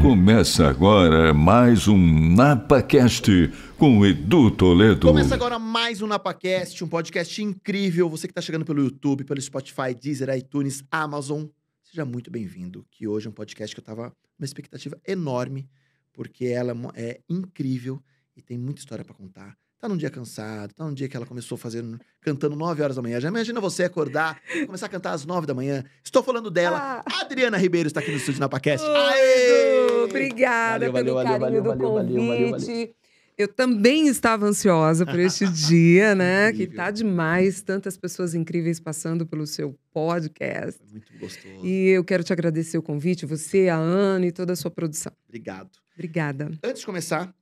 [0.00, 5.06] Começa agora mais um NapaCast com Edu Toledo.
[5.06, 8.08] Começa agora mais um NapaCast, um podcast incrível.
[8.08, 11.46] Você que está chegando pelo YouTube, pelo Spotify, Deezer, iTunes, Amazon,
[11.82, 12.86] seja muito bem-vindo.
[12.90, 15.68] Que hoje é um podcast que eu tava uma expectativa enorme,
[16.12, 18.02] porque ela é é incrível
[18.36, 19.56] e tem muita história para contar.
[19.84, 23.02] Tá num dia cansado, tá num dia que ela começou fazendo, cantando 9 horas da
[23.02, 23.20] manhã.
[23.20, 25.84] Já imagina você acordar, começar a cantar às 9 da manhã.
[26.02, 27.04] Estou falando dela.
[27.04, 27.20] Ah.
[27.20, 28.82] Adriana Ribeiro está aqui no estúdio NapaCast.
[28.82, 29.84] Oi, Aê!
[29.84, 32.66] Edu, Obrigada Valeu, pelo valeu, carinho valeu, do valeu, valeu, convite.
[32.66, 32.94] valeu, valeu.
[33.36, 36.50] Eu também estava ansiosa por este dia, né?
[36.52, 36.76] que Incrível.
[36.76, 40.80] tá demais, tantas pessoas incríveis passando pelo seu podcast.
[40.80, 41.66] Foi muito gostoso.
[41.66, 45.12] E eu quero te agradecer o convite, você, a Ana e toda a sua produção.
[45.28, 45.68] Obrigado.
[45.94, 46.50] Obrigada.
[46.64, 47.34] Antes de começar,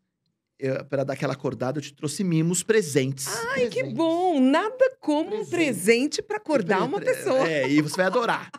[0.89, 3.27] para dar aquela acordada, eu te trouxe mimos presentes.
[3.53, 4.41] Ai, que bom!
[4.41, 5.51] Nada como um Presente.
[5.51, 7.48] presente para acordar uma pessoa.
[7.48, 8.51] É, e você vai adorar.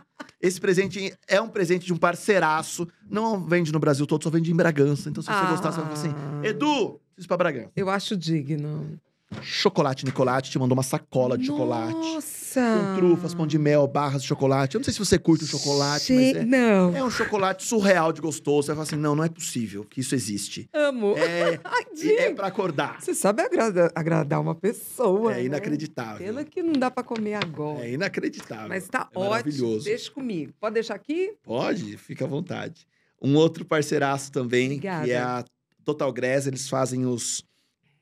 [0.42, 2.86] Esse presente é um presente de um parceiraço.
[3.10, 5.10] Não vende no Brasil todo, só vende em Bragança.
[5.10, 6.46] Então, se você gostar, você vai falar assim: Ah.
[6.48, 7.72] Edu, preciso ir pra Bragança.
[7.76, 9.00] Eu acho digno.
[9.42, 11.94] Chocolate Nicolate te mandou uma sacola de chocolate.
[11.94, 12.43] Nossa!
[12.62, 14.76] Com trufas, pão de mel, barras de chocolate.
[14.76, 16.96] Eu não sei se você curte o chocolate, mas é, Não.
[16.96, 18.64] é um chocolate surreal de gostoso.
[18.64, 20.70] Você vai falar assim: não, não é possível que isso existe.
[20.74, 21.16] Amo.
[21.18, 21.84] É, Ai,
[22.18, 23.02] é pra acordar.
[23.02, 25.32] Você sabe agrada- agradar uma pessoa.
[25.34, 25.44] É né?
[25.46, 26.26] inacreditável.
[26.26, 27.86] Pena que não dá pra comer agora.
[27.86, 28.70] É inacreditável.
[28.70, 29.30] Mas tá é ótimo.
[29.32, 29.86] maravilhoso.
[29.86, 30.54] Deixa comigo.
[30.60, 31.34] Pode deixar aqui?
[31.44, 32.86] Pode, fica à vontade.
[33.22, 35.06] Um outro parceiraço também, Obrigada.
[35.06, 35.46] que é a
[35.86, 37.44] Total Grass, eles fazem os,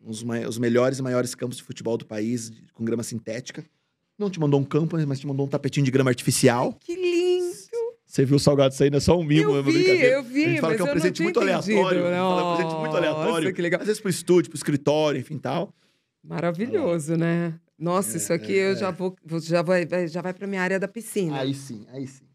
[0.04, 3.64] os, os melhores e maiores campos de futebol do país com grama sintética.
[4.22, 6.74] Não te mandou um campo, mas te mandou um tapetinho de grama artificial.
[6.80, 7.52] Que lindo.
[8.06, 10.08] Você viu o salgado saindo, é só um mimo, é eu uma vi, brincadeira.
[10.16, 11.80] eu vi, a gente fala mas que é um presente muito aleatório.
[11.80, 13.34] a gente fala que é um presente muito aleatório.
[13.46, 13.80] Nossa, que legal.
[13.82, 15.74] Às vezes pro estúdio, pro escritório, enfim tal.
[16.24, 17.56] Maravilhoso, né?
[17.80, 18.76] Nossa, É, isso aqui é, eu é.
[18.76, 21.40] já vou, vou- já vai, vai- já vai pra minha área da piscina.
[21.40, 22.26] Aí sim, aí sim.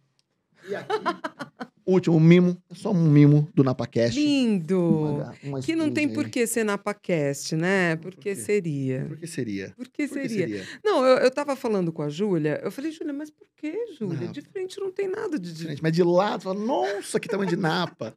[0.69, 0.89] E aqui,
[1.87, 4.19] último mimo, é só um mimo do NapaCast.
[4.19, 4.81] Lindo.
[4.81, 6.13] Uma- uma Que não tem aí.
[6.15, 7.97] por que ser NapaCast, né?
[7.97, 8.35] Por que quê?
[8.37, 9.05] seria?
[9.07, 9.73] Por que seria?
[9.77, 10.65] Por que Por que seria?
[10.85, 14.21] Não, eu, eu tava falando com a Júlia, eu falei, Júlia, mas por que, Júlia?
[14.21, 14.33] Napa.
[14.33, 15.51] De frente não tem nada de...
[15.55, 18.15] Gente, mas de lado, fala, nossa, que tamanho de napa.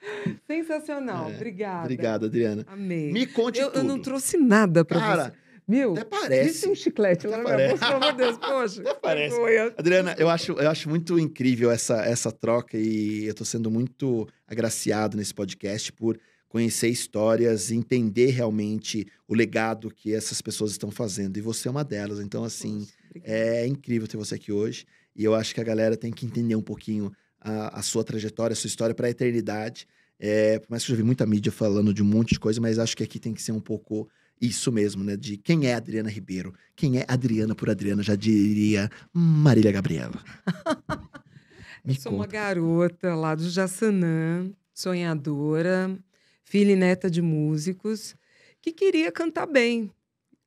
[0.46, 1.82] Sensacional, É, obrigada.
[1.82, 2.64] Obrigado, Adriana.
[2.68, 3.12] Amei.
[3.12, 3.78] Me conte Eu, tudo.
[3.80, 5.34] eu não trouxe nada pra Cara,
[5.68, 6.02] Meu, até
[6.44, 6.68] disse parece.
[6.68, 7.80] um chiclete lá Até na minha parece.
[7.80, 8.80] bolsa, pelo amor de Deus, poxa.
[8.90, 9.36] Até parece.
[9.76, 14.26] Adriana, eu acho, eu acho muito incrível essa, essa troca e eu tô sendo muito
[14.46, 16.18] agraciado nesse podcast por
[16.48, 21.36] conhecer histórias e entender realmente o legado que essas pessoas estão fazendo.
[21.36, 22.20] E você é uma delas.
[22.20, 22.86] Então, assim.
[23.24, 24.84] É incrível ter você aqui hoje.
[25.16, 28.52] E eu acho que a galera tem que entender um pouquinho a, a sua trajetória,
[28.52, 29.86] a sua história para a eternidade.
[30.20, 32.60] É, por mais que eu já vi muita mídia falando de um monte de coisa,
[32.60, 34.08] mas acho que aqui tem que ser um pouco
[34.40, 35.16] isso mesmo, né?
[35.16, 36.54] De quem é Adriana Ribeiro.
[36.74, 40.22] Quem é Adriana por Adriana, já diria Marília Gabriela.
[41.84, 42.32] Me sou uma conta.
[42.32, 45.98] garota lá do Jaçanã, sonhadora,
[46.44, 48.14] filha e neta de músicos,
[48.60, 49.90] que queria cantar bem.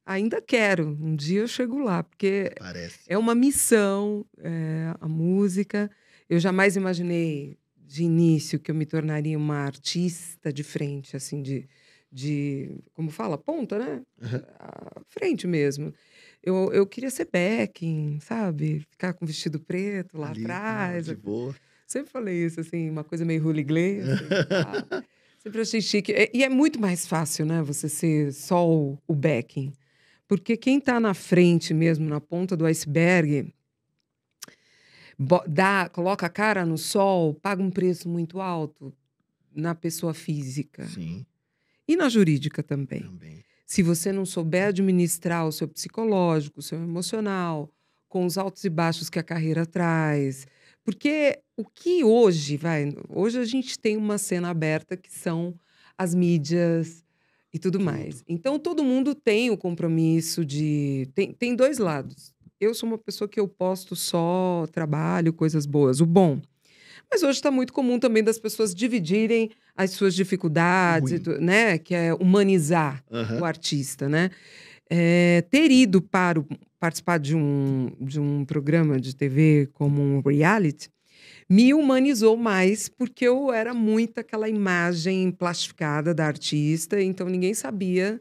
[0.06, 0.98] Ainda quero.
[1.02, 3.00] Um dia eu chego lá, porque Parece.
[3.08, 5.90] é uma missão, é, a música.
[6.30, 11.68] Eu jamais imaginei de início que eu me tornaria uma artista de frente, assim, de,
[12.12, 14.02] de como fala, ponta, né?
[14.22, 14.42] Uhum.
[14.60, 15.94] À frente mesmo.
[16.44, 18.86] Eu, eu queria ser backing, sabe?
[18.90, 21.06] Ficar com vestido preto lá Ali, atrás.
[21.06, 21.56] De boa.
[21.88, 24.14] Sempre falei isso, assim, uma coisa meio hooligan.
[24.14, 25.06] Assim?
[25.40, 26.14] Sempre achei chique.
[26.34, 27.62] E é muito mais fácil, né?
[27.64, 29.74] Você ser só o, o backing.
[30.28, 33.54] Porque quem tá na frente mesmo, na ponta do iceberg,
[35.48, 38.94] dá, coloca a cara no sol, paga um preço muito alto
[39.54, 40.88] na pessoa física.
[40.88, 41.26] Sim,
[41.92, 43.02] E na jurídica também.
[43.02, 43.44] também.
[43.66, 47.70] Se você não souber administrar o seu psicológico, o seu emocional,
[48.08, 50.48] com os altos e baixos que a carreira traz.
[50.86, 55.54] Porque o que hoje, vai, hoje a gente tem uma cena aberta que são
[55.98, 57.04] as mídias
[57.54, 58.24] e tudo, mais.
[58.26, 61.10] Então todo mundo tem o compromisso de.
[61.14, 62.34] Tem, tem dois lados.
[62.58, 66.42] Eu sou uma pessoa que eu posto só trabalho, coisas boas, o bom.
[67.12, 71.78] Mas hoje está muito comum também das pessoas dividirem as suas dificuldades, tu- né?
[71.78, 73.42] Que é humanizar Aham.
[73.42, 74.30] o artista, né?
[74.90, 76.48] É, ter ido para o-
[76.80, 80.90] participar de um, de um programa de TV como um reality
[81.50, 88.20] me humanizou mais porque eu era muito aquela imagem plastificada da artista, então ninguém sabia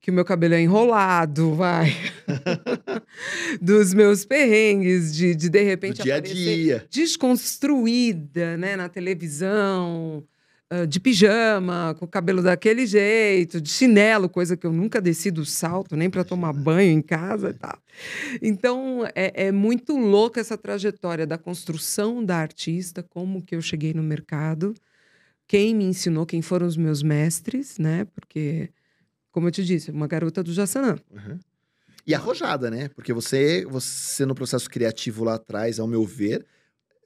[0.00, 1.90] que o meu cabelo é enrolado, vai.
[3.60, 6.86] Dos meus perrengues, de de, de Do repente dia a aparecer dia.
[6.90, 10.24] desconstruída, né, na televisão,
[10.70, 15.30] ah, de pijama, com o cabelo daquele jeito, de chinelo, coisa que eu nunca desci
[15.30, 17.78] do salto, nem para tomar banho em casa e tal.
[18.42, 23.94] Então, é, é, muito louca essa trajetória da construção da artista, como que eu cheguei
[23.94, 24.74] no mercado,
[25.46, 28.06] quem me ensinou, quem foram os meus mestres, né?
[28.14, 28.70] Porque,
[29.30, 30.96] como eu te disse, uma garota do Jassanã.
[31.12, 31.38] Uhum.
[32.06, 32.88] E arrojada, né?
[32.88, 36.44] Porque você, você no processo criativo lá atrás, ao meu ver,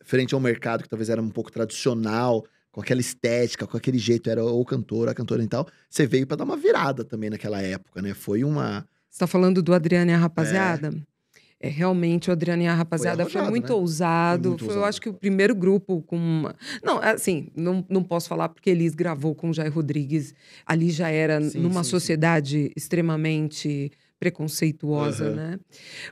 [0.02, 2.44] frente ao mercado que talvez era um pouco tradicional,
[2.78, 6.26] com aquela estética, com aquele jeito, era o cantor, a cantora e tal, você veio
[6.26, 8.14] para dar uma virada também naquela época, né?
[8.14, 8.86] Foi uma.
[9.10, 10.90] Você tá falando do Adriane e a Rapaziada?
[11.60, 11.68] É.
[11.68, 13.74] é realmente, o Adriane e a Rapaziada foi, arrojado, foi muito né?
[13.74, 14.42] ousado.
[14.42, 14.84] Foi, muito foi ousado.
[14.84, 16.16] eu acho que o primeiro grupo com.
[16.16, 16.54] Uma...
[16.82, 20.34] Não, assim, não, não posso falar porque Elis gravou com o Jair Rodrigues.
[20.64, 22.72] Ali já era sim, numa sim, sociedade sim.
[22.76, 25.36] extremamente preconceituosa, uhum.
[25.36, 25.60] né?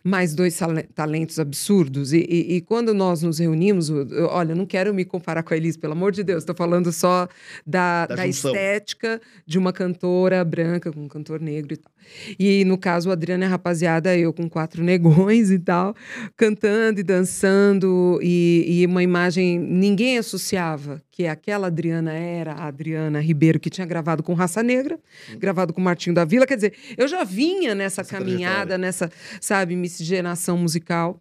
[0.03, 0.59] Mais dois
[0.95, 2.13] talentos absurdos.
[2.13, 5.57] E, e, e, quando nós nos reunimos, eu, olha, não quero me comparar com a
[5.57, 7.29] Elis, pelo amor de Deus, estou falando só
[7.67, 11.93] da, da, da estética de uma cantora branca com um cantor negro e tal.
[12.39, 15.95] E no caso, o Adriana é rapaziada, eu com quatro negões e tal,
[16.37, 23.21] cantando e dançando, e, e uma imagem, ninguém associava que aquela Adriana era a Adriana
[23.21, 25.39] Ribeiro, que tinha gravado com Raça Negra, Sim.
[25.39, 26.47] gravado com Martinho da Vila.
[26.47, 29.11] Quer dizer, eu já vinha nessa Essa caminhada, nessa,
[29.41, 31.21] sabe, miscigenação musical.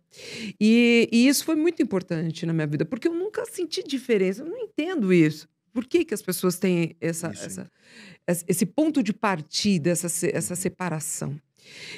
[0.60, 4.48] E, e, isso foi muito importante na minha vida, porque eu nunca senti diferença, eu
[4.48, 5.48] não entendo isso.
[5.74, 7.70] Por que, que as pessoas têm essa, essa,
[8.48, 11.36] esse ponto de partida, essa, essa separação?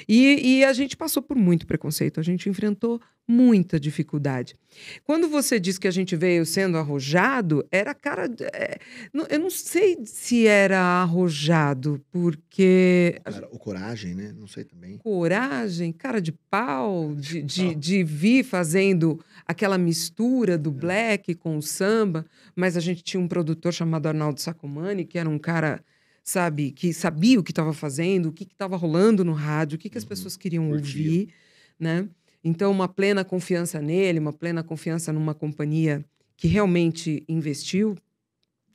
[0.08, 4.56] E, e, a gente passou por muito preconceito, a gente enfrentou muita dificuldade.
[5.04, 8.26] Quando você diz que a gente veio sendo arrojado, era cara.
[8.54, 8.78] É,
[9.28, 13.20] eu não sei se era arrojado, porque.
[13.24, 14.32] Cara, o coragem, né?
[14.34, 14.96] Não sei também.
[14.96, 20.72] Coragem, cara de pau, de, de, de vir fazendo aquela mistura do é.
[20.72, 22.24] black com o samba,
[22.56, 25.84] mas a gente tinha um produtor chamado Arnaldo Sacomani, que era um cara
[26.28, 29.88] sabe, que sabia o que estava fazendo, o que estava rolando no rádio, o que,
[29.88, 30.10] que as uhum.
[30.10, 31.32] pessoas queriam ouvir,
[31.80, 32.06] né?
[32.44, 36.04] Então, uma plena confiança nele, uma plena confiança numa companhia
[36.36, 37.96] que realmente investiu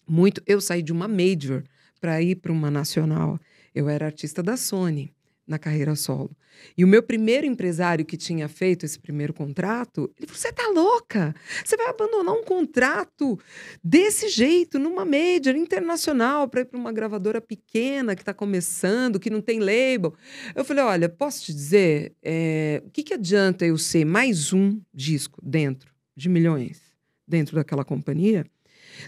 [0.09, 0.41] muito.
[0.47, 1.63] Eu saí de uma major
[2.01, 3.39] para ir para uma nacional.
[3.73, 5.13] Eu era artista da Sony
[5.45, 6.35] na carreira solo.
[6.77, 10.69] E o meu primeiro empresário que tinha feito esse primeiro contrato, ele falou: Você tá
[10.69, 11.35] louca?
[11.63, 13.37] Você vai abandonar um contrato
[13.83, 19.29] desse jeito, numa major internacional, para ir para uma gravadora pequena que está começando, que
[19.29, 20.13] não tem label.
[20.55, 24.79] Eu falei: Olha, posso te dizer, é, o que, que adianta eu ser mais um
[24.93, 26.81] disco dentro de milhões,
[27.27, 28.45] dentro daquela companhia?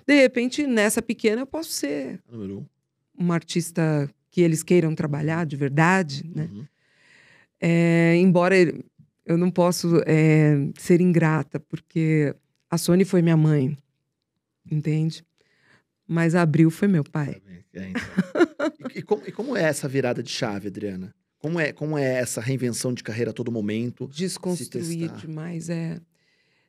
[0.06, 2.20] De repente, nessa pequena, eu posso ser
[3.18, 6.50] uma artista que eles queiram trabalhar de verdade, né?
[6.52, 6.66] Uhum.
[7.62, 8.54] É, embora
[9.26, 12.36] eu não posso é, ser ingrata, porque
[12.70, 13.78] a Sony foi minha mãe,
[14.70, 15.24] entende?
[16.06, 17.42] Mas a Abril foi meu pai.
[17.74, 18.04] É, então.
[18.94, 21.16] e, e, como, e, como, é essa virada de chave, Adriana?
[21.40, 24.06] Como é, como é essa reinvenção de carreira a todo momento?
[24.10, 25.98] Desconstruir demais, é.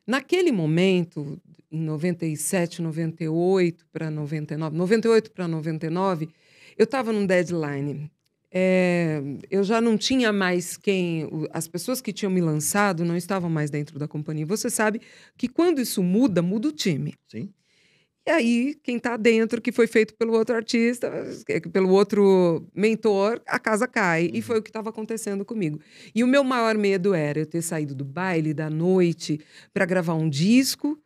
[0.07, 1.37] Naquele momento,
[1.69, 6.29] em 97, 98 para 99, 98 para 99,
[6.77, 8.11] eu estava num deadline.
[8.49, 9.21] É,
[9.51, 11.29] eu já não tinha mais quem.
[11.51, 14.45] As pessoas que tinham me lançado não estavam mais dentro da companhia.
[14.45, 15.01] Você sabe
[15.37, 17.13] que quando isso muda, muda o time.
[17.27, 17.49] Sim.
[18.25, 21.09] E aí, quem está dentro, que foi feito pelo outro artista,
[21.71, 24.25] pelo outro mentor, a casa cai.
[24.25, 24.31] Uhum.
[24.33, 25.79] E foi o que estava acontecendo comigo.
[26.13, 29.39] E o meu maior medo era eu ter saído do baile, da noite,
[29.73, 30.99] para gravar um disco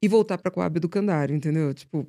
[0.00, 1.74] e voltar para a Coab do Candário, entendeu?
[1.74, 2.06] Tipo,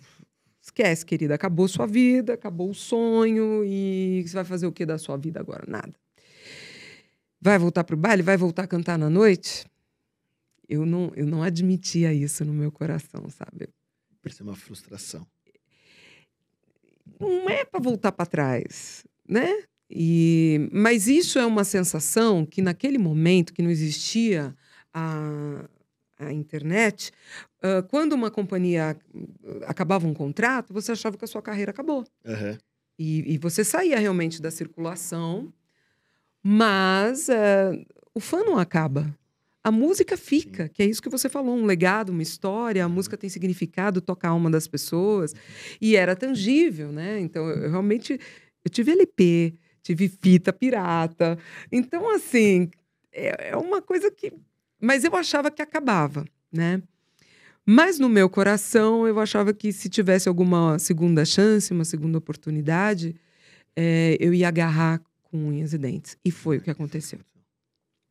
[0.62, 1.34] Esquece, querida.
[1.34, 5.40] Acabou sua vida, acabou o sonho e você vai fazer o que da sua vida
[5.40, 5.64] agora?
[5.68, 5.94] Nada.
[7.42, 8.22] Vai voltar pro baile?
[8.22, 9.66] Vai voltar a cantar na noite?
[10.70, 13.70] Eu não, eu não admitia isso no meu coração, sabe?
[14.24, 15.26] Isso é uma frustração.
[17.20, 19.64] Não é para voltar para trás, né?
[19.90, 24.56] E, mas isso é uma sensação que naquele momento que não existia
[24.94, 25.68] a,
[26.18, 27.12] a internet,
[27.64, 28.98] uh, quando uma companhia
[29.66, 32.06] acabava um contrato, você achava que a sua carreira acabou.
[32.26, 32.58] Uhum.
[32.98, 35.52] E, e, você saía realmente da circulação,
[36.44, 39.16] mas uh, o fã não acaba.
[39.64, 40.70] A música fica, Sim.
[40.74, 44.28] que é isso que você falou, um legado, uma história, a música tem significado, toca
[44.28, 45.34] a alma das pessoas,
[45.80, 47.20] e era tangível, né?
[47.20, 48.20] Então, eu, eu realmente,
[48.64, 51.38] eu tive LP, tive fita pirata,
[51.72, 52.70] então, assim,
[53.12, 54.34] é, é uma coisa que
[54.82, 56.82] mas eu achava que acabava, né?
[57.74, 63.16] Mas no meu coração, eu achava que se tivesse alguma segunda chance, uma segunda oportunidade,
[63.74, 66.18] é, eu ia agarrar com unhas e dentes.
[66.26, 67.20] E foi o que aconteceu.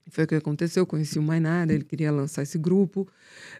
[0.08, 3.06] Foi o que aconteceu, eu conheci o Mainara, ele queria lançar esse grupo.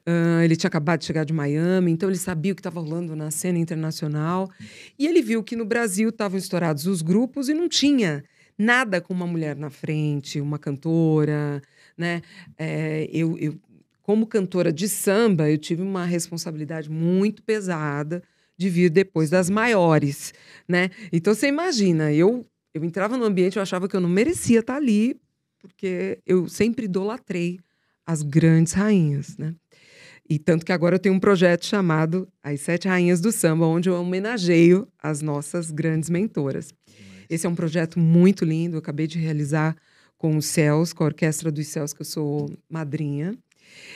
[0.06, 3.14] Uh, ele tinha acabado de chegar de Miami, então ele sabia o que estava rolando
[3.14, 4.50] na cena internacional.
[4.98, 8.24] E ele viu que no Brasil estavam estourados os grupos e não tinha
[8.56, 11.60] nada com uma mulher na frente, uma cantora,
[11.96, 12.22] né?
[12.56, 13.54] É, eu, eu,
[14.02, 18.22] como cantora de samba, eu tive uma responsabilidade muito pesada
[18.56, 20.34] de vir depois das maiores,
[20.68, 20.90] né?
[21.12, 24.76] Então você imagina, eu eu entrava no ambiente, eu achava que eu não merecia estar
[24.76, 25.20] ali,
[25.58, 27.58] porque eu sempre idolatrei
[28.06, 29.54] as grandes rainhas, né?
[30.28, 33.88] E tanto que agora eu tenho um projeto chamado As Sete Rainhas do Samba, onde
[33.88, 36.72] eu homenageio as nossas grandes mentoras.
[37.28, 39.76] Esse é um projeto muito lindo, eu acabei de realizar
[40.16, 43.36] com os Céus, com a Orquestra dos Céus, que eu sou madrinha.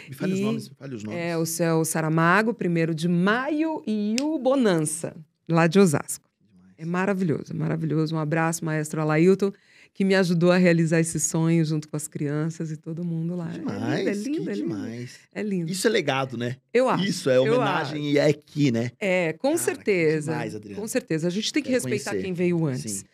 [0.08, 1.20] Me fale e, os nomes, me fale os nomes.
[1.20, 5.16] É o Céu Saramago, primeiro de maio, e o Bonança,
[5.48, 6.28] lá de Osasco.
[6.76, 8.14] É maravilhoso, é maravilhoso.
[8.14, 9.52] Um abraço, maestro Alailton
[9.94, 13.46] que me ajudou a realizar esse sonho junto com as crianças e todo mundo lá.
[13.46, 15.10] Demais, é lindo, é lindo, é lindo.
[15.32, 15.72] É lindo.
[15.72, 16.56] Isso é legado, né?
[16.72, 17.04] Eu acho.
[17.04, 18.90] Isso é homenagem e é aqui, né?
[18.98, 20.32] É, com Cara, certeza.
[20.32, 20.80] Demais, Adriana.
[20.80, 21.28] Com certeza.
[21.28, 22.24] A gente tem que Quero respeitar conhecer.
[22.24, 22.92] quem veio antes.
[22.92, 23.04] Sim.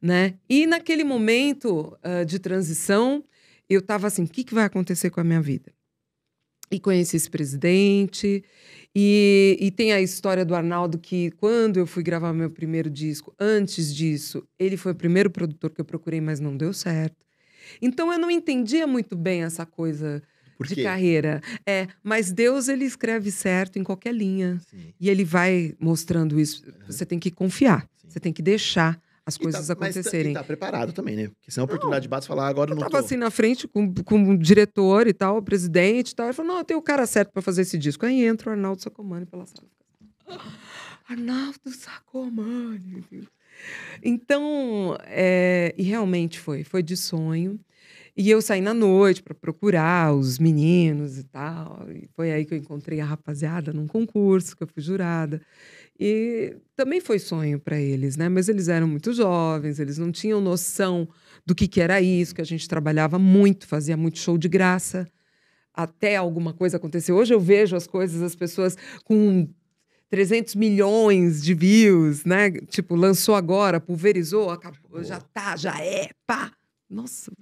[0.00, 0.34] Né?
[0.48, 3.22] E naquele momento uh, de transição,
[3.68, 5.70] eu estava assim: o que, que vai acontecer com a minha vida?
[6.72, 8.42] E conheci esse presidente,
[8.94, 13.34] e, e, tem a história do Arnaldo que, quando eu fui gravar meu primeiro disco,
[13.40, 17.16] antes disso, ele foi o primeiro produtor que eu procurei, mas não deu certo.
[17.80, 20.22] Então eu não entendia muito bem essa coisa
[20.60, 21.40] de carreira.
[21.66, 24.60] É, mas Deus ele escreve certo em qualquer linha.
[24.70, 24.92] Sim.
[25.00, 26.62] E ele vai mostrando isso.
[26.86, 27.88] Você tem que confiar.
[27.96, 28.08] Sim.
[28.10, 30.32] Você tem que deixar as coisas tá, acontecerem.
[30.32, 31.28] Mas tá, preparado também, né?
[31.28, 33.06] Porque se é uma oportunidade de base falar agora eu não eu tava tô...
[33.06, 36.26] assim na frente com, com o diretor e tal, o presidente e tal.
[36.26, 38.04] Ele falou: não, eu tenho o cara certo para fazer esse disco.
[38.04, 39.68] Aí entra o Arnaldo Sacomani pela sala.
[41.08, 43.28] Arnaldo Sacomani.
[44.02, 47.60] Então, é, e realmente foi, foi de sonho.
[48.14, 51.86] E eu saí na noite para procurar os meninos e tal.
[51.90, 55.40] E foi aí que eu encontrei a rapaziada num concurso, que eu fui jurada.
[56.04, 58.28] E também foi sonho para eles, né?
[58.28, 61.08] Mas eles eram muito jovens, eles não tinham noção
[61.46, 65.08] do que, que era isso, que a gente trabalhava muito, fazia muito show de graça,
[65.72, 67.12] até alguma coisa acontecer.
[67.12, 69.48] Hoje eu vejo as coisas, as pessoas com
[70.10, 72.50] 300 milhões de views, né?
[72.50, 76.50] Tipo, lançou agora, pulverizou, acabou, já tá, já é, pá.
[76.92, 77.32] Nossa,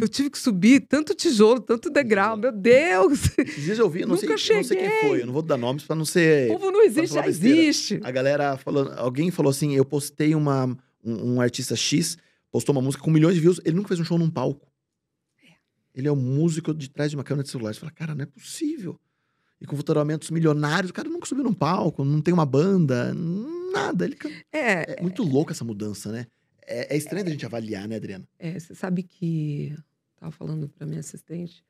[0.00, 3.20] eu tive que subir tanto tijolo, tanto degrau, meu Deus!
[3.36, 4.56] Esses dias eu vi, não, sei, cheguei.
[4.56, 6.50] não sei quem foi, eu não vou dar nomes para não ser.
[6.50, 8.00] O povo não existe, já existe.
[8.02, 10.64] A galera falou, alguém falou assim: eu postei uma,
[11.04, 12.16] um, um, artista X,
[12.50, 14.66] postou uma música com milhões de views, ele nunca fez um show num palco.
[15.44, 15.52] É.
[15.94, 17.74] Ele é o músico de trás de uma câmera de celular.
[17.74, 18.98] Você fala, cara, não é possível.
[19.60, 23.12] E com faturamentos milionários, o cara nunca subiu num palco, não tem uma banda,
[23.74, 24.06] nada.
[24.06, 24.16] Ele...
[24.50, 26.26] É, é muito louco essa mudança, né?
[26.70, 28.26] É, é estranho a gente avaliar, né, Adriana?
[28.38, 29.76] É, você sabe que.
[30.14, 31.64] Estava falando para minha assistente.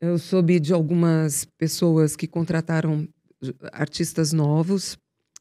[0.00, 3.08] Eu soube de algumas pessoas que contrataram
[3.72, 4.98] artistas novos.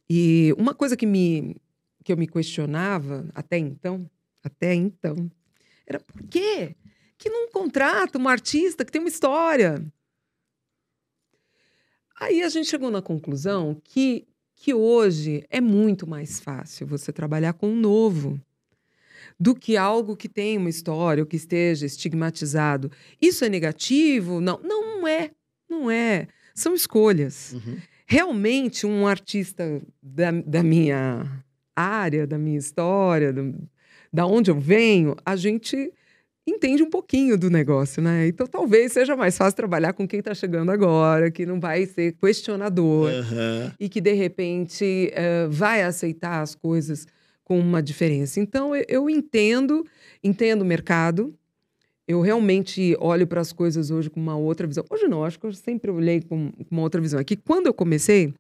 [0.10, 1.56] E uma coisa que, me,
[2.04, 4.10] que eu me questionava até então,
[4.44, 5.32] até então,
[5.88, 6.76] era por quê
[7.18, 9.84] que não contrata um artista que tem uma história?
[12.20, 14.28] Aí a gente chegou na conclusão que
[14.64, 18.40] que hoje é muito mais fácil você trabalhar com um novo
[19.38, 22.90] do que algo que tem uma história ou que esteja estigmatizado.
[23.22, 24.40] Isso é negativo?
[24.40, 25.32] Não, não é.
[25.70, 26.30] Não é.
[26.56, 27.52] São escolhas.
[27.52, 27.78] Uhum.
[28.06, 31.44] Realmente, um artista da, da minha
[31.76, 33.54] área, da minha história, do,
[34.14, 35.92] da onde eu venho, a gente
[36.46, 38.28] entende um pouquinho do negócio, né?
[38.28, 42.14] Então talvez seja mais fácil trabalhar com quem está chegando agora, que não vai ser
[42.14, 43.72] questionador uhum.
[43.80, 47.08] e que de repente uh, vai aceitar as coisas
[47.44, 48.40] com uma diferença.
[48.40, 49.86] Então eu, eu entendo,
[50.24, 51.34] entendo o mercado.
[52.06, 54.84] Eu realmente olho para as coisas hoje com uma outra visão.
[54.90, 57.18] Hoje não, acho que eu sempre olhei com, uma outra visão.
[57.18, 58.34] É que quando eu comecei,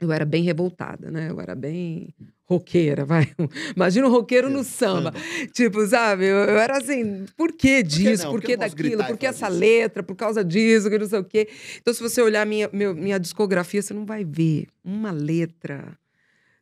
[0.00, 1.30] eu era bem revoltada, né?
[1.30, 2.12] Eu era bem
[2.48, 3.30] roqueira, vai.
[3.76, 5.12] Imagina um roqueiro no samba.
[5.52, 6.24] Tipo, sabe?
[6.24, 8.30] Eu, eu, era assim, por que disso?
[8.30, 9.04] Por que, por que daquilo?
[9.04, 9.58] Por que essa isso?
[9.58, 10.02] letra?
[10.02, 11.48] Por causa disso, que não sei o quê.
[11.76, 15.98] Então, se você olhar minha, meu, minha discografia, você não vai ver uma letra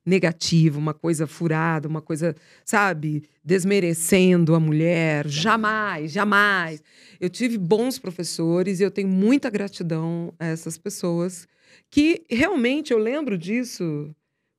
[0.05, 5.27] negativa, uma coisa furada, uma coisa, sabe, desmerecendo a mulher.
[5.29, 6.83] Jamais, jamais.
[7.21, 11.47] Eu tive bons professores e eu tenho muita gratidão a essas pessoas
[11.91, 14.15] que realmente eu lembro disso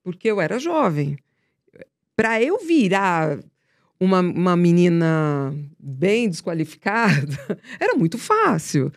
[0.07, 1.19] porque eu era jovem.
[2.15, 3.43] Para eu virar
[3.99, 7.35] uma, uma menina bem desqualificada,
[7.77, 8.89] era muito fácil.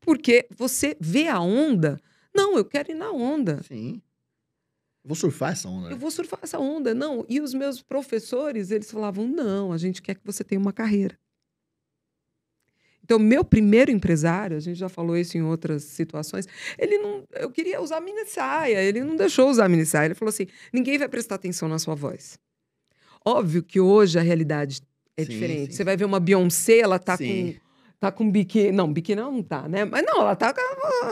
[0.00, 2.00] Porque você vê a onda.
[2.34, 3.62] Não, eu quero ir na onda.
[3.62, 4.00] Sim.
[5.04, 5.90] Eu vou surfar essa onda.
[5.90, 7.26] Eu vou surfar essa onda, não.
[7.28, 11.18] E os meus professores, eles falavam: não, a gente quer que você tenha uma carreira.
[13.04, 16.46] Então, meu primeiro empresário, a gente já falou isso em outras situações,
[16.78, 17.22] ele não.
[17.34, 20.06] Eu queria usar mini saia, ele não deixou usar mini saia.
[20.06, 22.38] Ele falou assim: ninguém vai prestar atenção na sua voz.
[23.24, 24.80] Óbvio que hoje a realidade
[25.16, 25.66] é Sim, diferente.
[25.72, 25.76] sim.
[25.76, 27.54] Você vai ver uma Beyoncé, ela tá Sim.
[27.54, 27.64] com.
[28.00, 28.72] Tá com biquíni.
[28.72, 29.84] Não, biquíni não tá, né?
[29.84, 30.52] Mas não, ela tá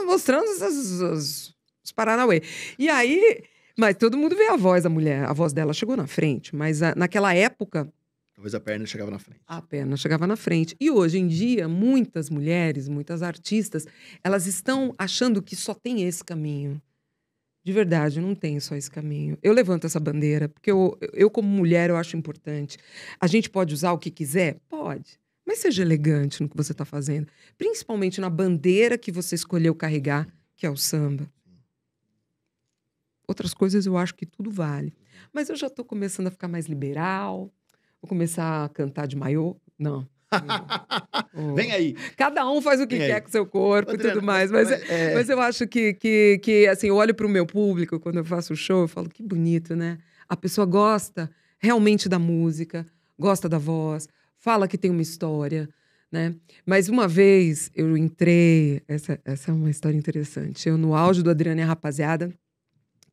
[0.05, 2.41] mostrando os, os, os, os Paranauê.
[2.77, 3.43] E aí.
[3.77, 5.25] Mas todo mundo vê a voz da mulher.
[5.25, 6.55] A voz dela chegou na frente.
[6.55, 7.91] Mas a- naquela época,
[8.43, 9.39] Talvez a perna chegava na frente.
[9.47, 10.75] a perna chegava na frente.
[10.77, 13.87] E hoje em dia, muitas mulheres, muitas artistas,
[14.21, 16.81] elas estão achando que só tem esse caminho.
[17.63, 19.37] De verdade, não tem só esse caminho.
[19.41, 22.77] Eu levanto essa bandeira, porque eu, eu como mulher, eu acho importante.
[23.17, 24.59] A gente pode usar o que quiser?
[24.67, 25.17] Pode.
[25.47, 27.27] Mas seja elegante no que você está fazendo.
[27.57, 31.31] Principalmente na bandeira que você escolheu carregar, que é o samba.
[33.25, 34.93] Outras coisas eu acho que tudo vale.
[35.31, 37.49] Mas eu já estou começando a ficar mais liberal.
[38.03, 39.55] Vou começar a cantar de maiô.
[39.79, 40.05] Não.
[41.33, 41.55] Oh.
[41.55, 41.93] Vem aí.
[42.17, 43.21] Cada um faz o que Vem quer aí.
[43.21, 44.51] com seu corpo e tudo mais.
[44.51, 48.01] Mas, é, mas eu acho que, que, que, assim, eu olho para o meu público
[48.01, 49.99] quando eu faço show, eu falo, que bonito, né?
[50.27, 52.85] A pessoa gosta realmente da música,
[53.17, 55.69] gosta da voz, fala que tem uma história,
[56.11, 56.35] né?
[56.65, 61.29] Mas uma vez eu entrei, essa, essa é uma história interessante, eu no auge do
[61.29, 62.33] Adriana e a Rapaziada,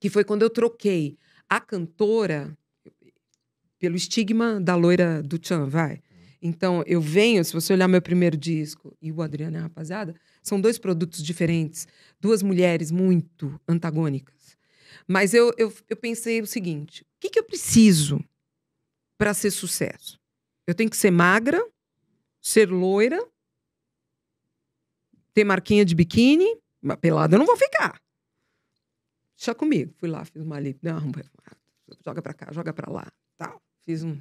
[0.00, 1.16] que foi quando eu troquei
[1.48, 2.56] a cantora
[3.80, 6.00] pelo estigma da loira do Tchan, vai.
[6.40, 10.60] Então, eu venho, se você olhar meu primeiro disco e o Adriana a Rapaziada, são
[10.60, 11.88] dois produtos diferentes,
[12.20, 14.56] duas mulheres muito antagônicas.
[15.08, 18.22] Mas eu, eu, eu pensei o seguinte: o que, que eu preciso
[19.18, 20.20] para ser sucesso?
[20.66, 21.60] Eu tenho que ser magra,
[22.40, 23.22] ser loira,
[25.34, 26.46] ter marquinha de biquíni,
[26.80, 28.00] mas pelada eu não vou ficar.
[29.36, 29.92] Deixa comigo.
[29.96, 31.30] Fui lá, fiz uma uma arrumada,
[32.04, 33.10] joga pra cá, joga pra lá.
[33.84, 34.16] Fiz um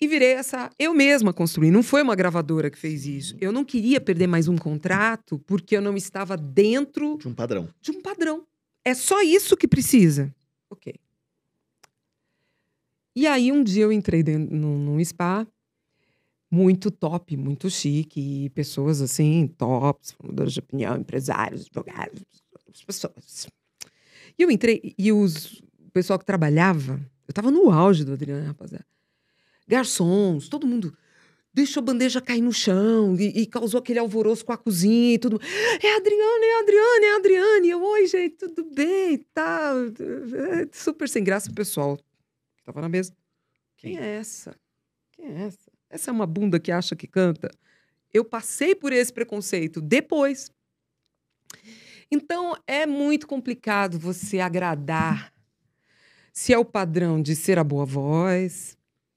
[0.00, 0.70] e virei essa.
[0.78, 3.36] Eu mesma construí, não foi uma gravadora que fez isso.
[3.40, 7.68] Eu não queria perder mais um contrato porque eu não estava dentro De um padrão.
[7.80, 8.46] de um padrão.
[8.84, 10.32] É só isso que precisa.
[10.70, 10.94] Ok.
[13.14, 15.46] E aí, um dia eu entrei dentro, num, num spa
[16.50, 22.22] muito top, muito chique, e pessoas assim, tops, formadores de opinião, empresários, advogados,
[22.72, 23.48] as pessoas.
[24.38, 28.46] E eu entrei, e os, o pessoal que trabalhava, eu tava no auge do Adriano,
[28.46, 28.86] rapaziada.
[29.68, 30.96] Garçons, todo mundo
[31.52, 35.18] deixou a bandeja cair no chão e, e causou aquele alvoroço com a cozinha e
[35.18, 35.38] tudo.
[35.82, 37.66] É a Adriana, é a Adriana, é a Adriana.
[37.66, 39.76] E eu, oi, gente, tudo bem tal.
[39.86, 43.12] É Super sem graça o pessoal que tava na mesa.
[43.76, 44.56] Quem é essa?
[45.12, 45.70] Quem é essa?
[45.90, 47.50] Essa é uma bunda que acha que canta?
[48.12, 50.50] Eu passei por esse preconceito depois.
[52.10, 55.32] Então, é muito complicado você agradar.
[56.40, 58.76] Se é o padrão de ser a boa voz,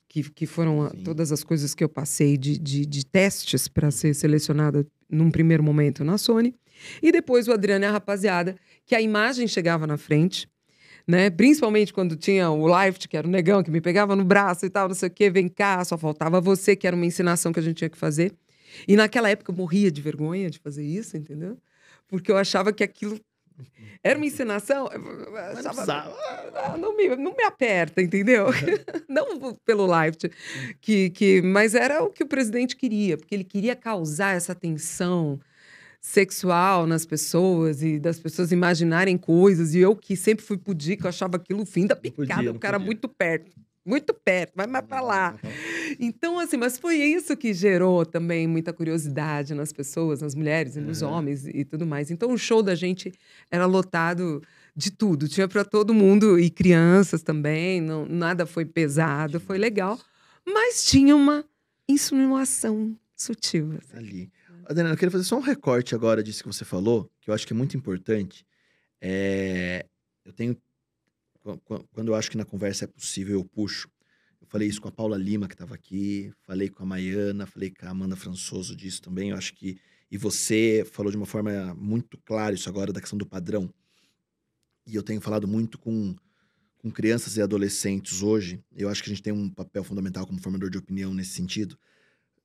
[0.10, 3.92] que, que foram a- todas as coisas que eu passei de, de, de testes para
[3.92, 6.56] ser selecionada num primeiro momento na Sony.
[7.00, 8.56] E depois o Adriano e a rapaziada,
[8.88, 10.50] que a imagem chegava na frente,
[11.08, 11.30] né?
[11.30, 14.70] Principalmente quando tinha o Life, que era o negão que me pegava no braço e
[14.72, 17.60] tal, não sei o quê, vem cá, só faltava você, que era uma ensinação que
[17.60, 18.34] a gente tinha que fazer.
[18.88, 21.56] E naquela época eu morria de vergonha de fazer isso, entendeu?
[22.08, 23.20] Porque eu achava que aquilo
[24.04, 24.89] era uma encenação.
[25.32, 26.15] Mas não precisava.
[26.56, 28.47] ah, não me, não me aperta, entendeu?
[29.08, 30.17] não pelo live,
[30.80, 35.39] que, que, mas era o que o presidente queria, porque ele queria causar essa tensão
[36.02, 39.76] sexual nas pessoas e das pessoas imaginarem coisas.
[39.76, 42.78] E eu que sempre fui pudica, achava aquilo o fim da picada, podia, o cara
[42.78, 42.86] podia.
[42.86, 43.52] muito perto.
[43.84, 45.36] Muito perto, vai mais pra lá.
[46.00, 50.80] Então, assim, mas foi isso que gerou também muita curiosidade nas pessoas, nas mulheres e
[50.82, 51.12] nos Aham.
[51.13, 52.12] homens e tudo mais.
[52.12, 53.12] Então, o show da gente
[53.50, 54.41] era lotado
[54.76, 55.28] de tudo.
[55.28, 57.82] Tinha para todo mundo e crianças também.
[57.82, 60.00] Não, nada foi pesado, foi legal.
[60.46, 61.44] Mas tinha uma
[61.89, 63.74] insinuação sutil.
[63.80, 63.98] assim.
[63.98, 64.32] Ali.
[64.65, 67.46] Adriana, eu queria fazer só um recorte agora disso que você falou, que eu acho
[67.46, 68.46] que é muito importante.
[69.02, 69.86] É,
[70.24, 70.56] Eu tenho.
[71.41, 73.89] Qu- qu- Quando eu acho que na conversa é possível, eu puxo.
[74.41, 77.69] Eu falei isso com a Paula Lima, que estava aqui, falei com a Maiana, falei
[77.71, 79.30] com a Amanda Françoso disso também.
[79.30, 79.77] Eu acho que.
[80.10, 83.73] E você falou de uma forma muito clara isso agora da questão do padrão.
[84.86, 86.15] E eu tenho falado muito com,
[86.80, 88.62] com crianças e adolescentes hoje.
[88.75, 91.77] Eu acho que a gente tem um papel fundamental como formador de opinião nesse sentido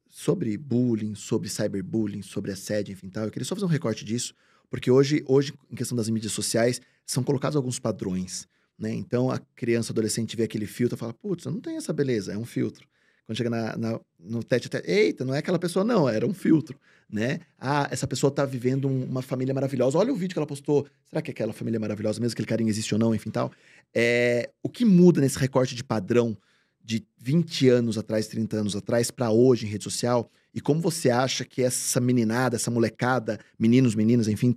[0.08, 3.24] sobre bullying, sobre cyberbullying, sobre assédio, enfim, tal.
[3.24, 4.32] Eu queria só fazer um recorte disso,
[4.70, 8.46] porque hoje, hoje em questão das mídias sociais, são colocados alguns padrões,
[8.78, 8.92] né?
[8.92, 12.32] Então, a criança, adolescente vê aquele filtro e fala, putz, eu não tenho essa beleza,
[12.32, 12.86] é um filtro.
[13.26, 16.32] Quando chega na, na- no tete tete, eita, não é aquela pessoa, não, era um
[16.32, 16.78] filtro,
[17.10, 17.40] né?
[17.58, 19.98] Ah, essa pessoa tá vivendo um- uma família maravilhosa.
[19.98, 20.86] Olha o vídeo que ela postou.
[21.08, 23.50] Será que aquela família é maravilhosa, mesmo que aquele carinho existe ou não, enfim, tal?
[23.92, 26.36] É, o que muda nesse recorte de padrão
[26.84, 30.30] de 20 anos atrás, 30 anos atrás, para hoje em rede social?
[30.54, 34.54] E como você acha que essa meninada, essa molecada, meninos, meninas, enfim,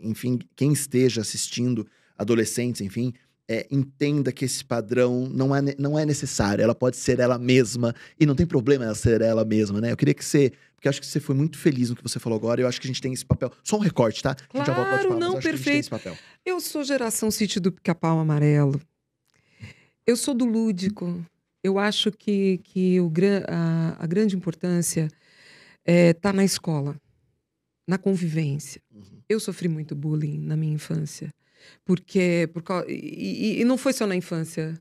[0.00, 1.86] enfim, quem esteja assistindo,
[2.16, 3.12] adolescentes, enfim,
[3.50, 7.92] é, entenda que esse padrão não é, não é necessário, ela pode ser ela mesma,
[8.18, 9.90] e não tem problema ela ser ela mesma, né?
[9.90, 10.52] Eu queria que você.
[10.76, 12.80] Porque eu acho que você foi muito feliz no que você falou agora, eu acho
[12.80, 13.52] que a gente tem esse papel.
[13.64, 14.36] Só um recorte, tá?
[14.54, 15.90] Volta falar, não, perfeito.
[16.46, 18.80] Eu sou geração sítio do pica-pau amarelo.
[20.06, 21.22] Eu sou do lúdico.
[21.62, 23.12] Eu acho que, que o,
[23.48, 25.08] a, a grande importância
[25.84, 26.96] está é, na escola,
[27.86, 28.80] na convivência.
[28.94, 29.20] Uhum.
[29.28, 31.30] Eu sofri muito bullying na minha infância.
[31.84, 32.48] Porque.
[32.52, 34.80] Por, e, e não foi só na infância,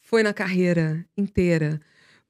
[0.00, 1.80] foi na carreira inteira.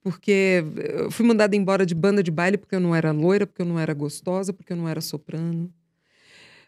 [0.01, 0.63] Porque
[0.99, 3.65] eu fui mandada embora de banda de baile porque eu não era loira, porque eu
[3.65, 5.73] não era gostosa, porque eu não era soprano.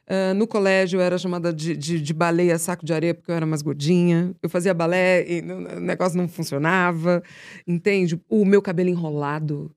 [0.07, 3.35] Uh, no colégio eu era chamada de, de, de, baleia saco de areia porque eu
[3.35, 4.33] era mais gordinha.
[4.41, 7.23] Eu fazia balé e o negócio não funcionava,
[7.67, 8.21] entende?
[8.29, 9.75] O meu cabelo enrolado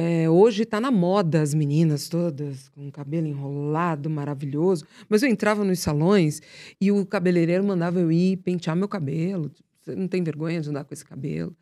[0.00, 4.86] é, hoje está na moda as meninas todas com cabelo enrolado, maravilhoso.
[5.08, 6.40] Mas eu entrava nos salões
[6.80, 9.50] e o cabeleireiro mandava eu ir pentear meu cabelo.
[9.80, 11.56] Você não tem vergonha de andar com esse cabelo?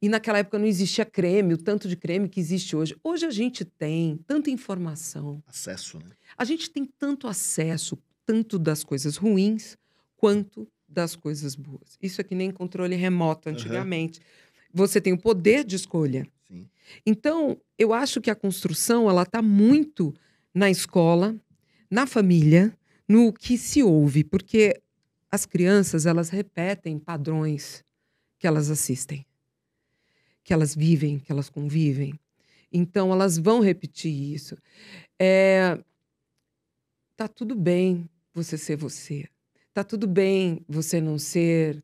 [0.00, 2.96] E naquela época não existia creme, o tanto de creme que existe hoje.
[3.02, 5.42] Hoje a gente tem tanta informação.
[5.44, 6.12] Acesso, né?
[6.38, 9.76] A gente tem tanto acesso, tanto das coisas ruins
[10.16, 11.98] quanto das coisas boas.
[12.00, 14.20] Isso é que nem controle remoto antigamente.
[14.20, 14.24] Uhum.
[14.72, 16.28] Você tem o poder de escolha.
[16.48, 16.68] Sim.
[17.04, 20.14] Então, eu acho que a construção ela está muito
[20.54, 21.36] na escola,
[21.90, 22.76] na família,
[23.08, 24.80] no que se ouve, porque
[25.30, 27.84] as crianças elas repetem padrões
[28.38, 29.26] que elas assistem,
[30.44, 32.18] que elas vivem, que elas convivem.
[32.72, 34.56] Então, elas vão repetir isso.
[35.20, 35.78] É,
[37.16, 39.28] tá tudo bem você ser você.
[39.72, 41.82] Tá tudo bem você não ser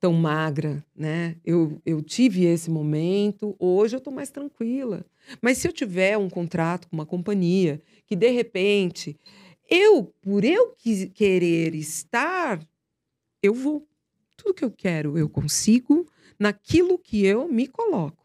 [0.00, 1.36] tão magra, né?
[1.44, 5.04] Eu, eu tive esse momento, hoje eu estou mais tranquila.
[5.42, 9.16] Mas se eu tiver um contrato com uma companhia que, de repente,
[9.68, 10.74] eu, por eu
[11.14, 12.60] querer estar,
[13.42, 13.86] eu vou.
[14.36, 16.06] Tudo que eu quero, eu consigo
[16.38, 18.24] naquilo que eu me coloco.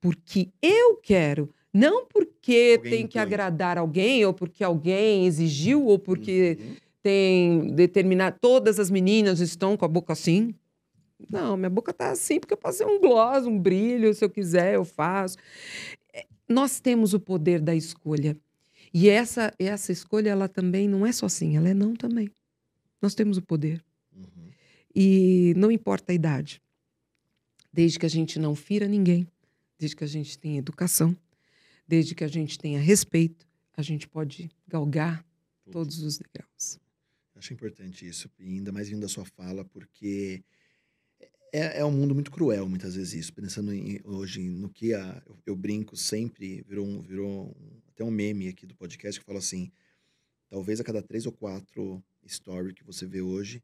[0.00, 5.98] Porque eu quero, não porque alguém tem que agradar alguém, ou porque alguém exigiu, ou
[5.98, 6.76] porque uhum.
[7.02, 8.32] tem determinar.
[8.40, 10.54] Todas as meninas estão com a boca assim.
[11.30, 14.74] Não, minha boca tá assim porque eu passei um gloss, um brilho, se eu quiser
[14.74, 15.36] eu faço.
[16.12, 18.36] É, nós temos o poder da escolha.
[18.92, 22.30] E essa essa escolha ela também não é só assim, ela é não também.
[23.02, 23.84] Nós temos o poder.
[24.14, 24.50] Uhum.
[24.94, 26.60] E não importa a idade.
[27.72, 29.26] Desde que a gente não fira ninguém,
[29.78, 31.16] desde que a gente tenha educação,
[31.86, 35.24] desde que a gente tenha respeito, a gente pode galgar
[35.70, 36.78] todos os degraus.
[37.36, 40.42] Acho importante isso, ainda mais vindo da sua fala, porque
[41.52, 43.32] é, é um mundo muito cruel, muitas vezes, isso.
[43.32, 47.54] Pensando em, hoje no que a, eu, eu, brinco sempre, virou, um, virou um,
[47.88, 49.70] até um meme aqui do podcast que fala assim:
[50.48, 53.62] talvez a cada três ou quatro stories que você vê hoje,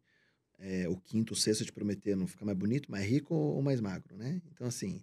[0.58, 4.16] é, o quinto, o sexto te prometendo ficar mais bonito, mais rico ou mais magro,
[4.16, 4.40] né?
[4.52, 5.02] Então, assim,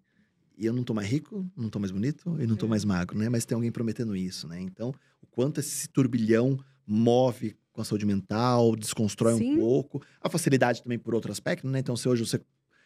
[0.57, 2.69] e eu não tô mais rico, não tô mais bonito e não tô é.
[2.69, 3.29] mais magro, né?
[3.29, 4.59] Mas tem alguém prometendo isso, né?
[4.59, 9.53] Então, o quanto esse turbilhão move com a saúde mental, desconstrói Sim.
[9.53, 10.01] um pouco.
[10.19, 11.79] A facilidade também por outro aspecto, né?
[11.79, 12.39] Então, se hoje você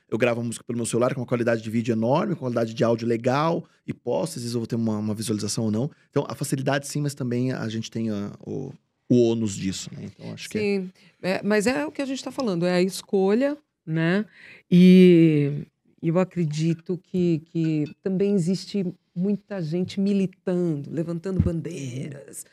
[0.10, 2.74] eu gravo a música pelo meu celular com uma qualidade de vídeo enorme, com qualidade
[2.74, 5.92] de áudio legal, e posso, às vezes eu vou ter uma, uma visualização ou não.
[6.10, 8.72] Então, a facilidade sim, mas também a gente tem a, o,
[9.10, 10.06] o ônus disso, né?
[10.06, 10.92] Então, acho que é sim,
[11.22, 11.32] é...
[11.32, 11.42] é...
[11.44, 14.26] mas é o que a gente está falando, é a escolha, né?
[14.70, 15.66] E
[16.02, 22.46] eu acredito que, que também existe muita gente militando, levantando bandeiras.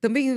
[0.00, 0.34] Também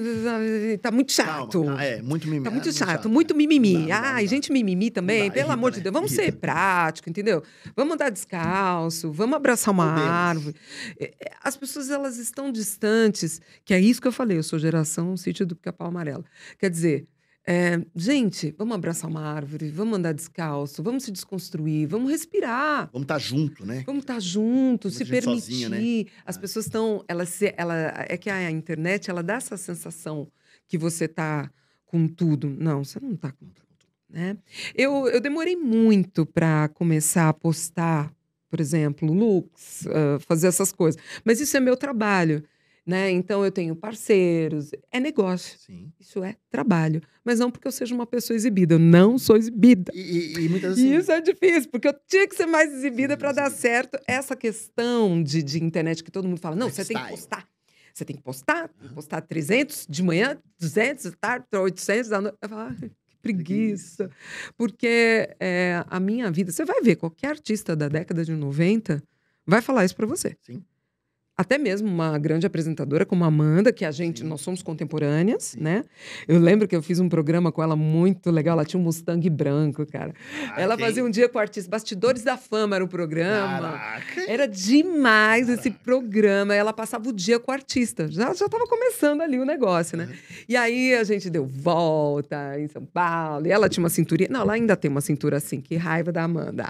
[0.80, 1.64] tá muito chato.
[1.64, 2.44] Calma, é, muito mimimi.
[2.46, 3.88] Tá muito é, chato, muito, chato, mimimi.
[3.88, 5.82] Não, Ai, não, gente mimimi também, pelo amor de?
[5.82, 5.92] Deus.
[5.92, 6.32] Vamos irrita.
[6.32, 7.44] ser práticos, entendeu?
[7.76, 10.56] Vamos andar descalço, vamos abraçar uma árvore.
[11.00, 14.60] É, é, as pessoas, elas estão distantes, que é isso que eu falei, eu sou
[14.60, 16.24] geração sítio do pica-pau amarelo.
[16.60, 17.08] Quer dizer,
[17.46, 22.90] é, gente, vamos abraçar uma árvore, vamos andar descalço, vamos se desconstruir, vamos respirar.
[22.94, 23.84] Vamos estar tá junto, né?
[23.86, 25.42] Vamos estar tá junto, se permitir.
[25.42, 26.06] Sozinha, né?
[26.24, 26.40] As é.
[26.40, 27.76] pessoas estão, ela, se, ela
[28.08, 30.28] é que a internet ela dá essa sensação
[30.68, 31.50] que você está
[31.86, 32.56] com tudo.
[32.60, 33.68] Não, você não está com tudo,
[34.08, 34.38] né?
[34.76, 38.14] Eu, eu demorei muito para começar a postar,
[38.52, 41.02] por exemplo, looks, uh, fazer essas coisas.
[41.26, 42.44] Mas isso é meu trabalho
[42.86, 43.12] né?
[43.12, 45.58] Então eu tenho parceiros, é negócio.
[45.60, 45.92] Sim.
[46.00, 47.02] Isso é trabalho.
[47.24, 48.76] Mas não porque eu seja uma pessoa exibida.
[48.76, 49.92] Eu não sou exibida.
[49.94, 51.04] E, e, e muitas vezes.
[51.04, 54.00] Isso é difícil, porque eu tinha que ser mais exibida para dar certo.
[54.08, 57.48] Essa questão de, de internet que todo mundo fala: não, você tem que postar.
[57.94, 62.22] Você tem que postar, tem que postar 300 de manhã, 200 de tarde, 800 da
[62.22, 62.38] noite.
[62.42, 64.10] Eu falo, ah, que preguiça.
[64.58, 69.04] Porque é, a minha vida, você vai ver, qualquer artista da década de 90
[69.46, 70.38] vai falar isso para você.
[70.42, 70.64] Sim.
[71.42, 74.28] Até mesmo uma grande apresentadora como a Amanda, que a gente, Sim.
[74.28, 75.62] nós somos contemporâneas, Sim.
[75.62, 75.84] né?
[76.28, 79.28] Eu lembro que eu fiz um programa com ela muito legal, ela tinha um Mustang
[79.28, 80.14] branco, cara.
[80.56, 80.86] ela quem?
[80.86, 83.72] fazia um dia com o artista, Bastidores da Fama era o programa.
[83.72, 84.32] Caraca.
[84.32, 86.54] Era demais esse programa.
[86.54, 88.08] Ela passava o dia com o artista.
[88.08, 90.10] Já já estava começando ali o negócio, né?
[90.48, 93.48] E aí a gente deu volta em São Paulo.
[93.48, 94.30] E ela tinha uma cinturinha.
[94.30, 95.60] Não, ela ainda tem uma cintura assim.
[95.60, 96.66] Que raiva da Amanda.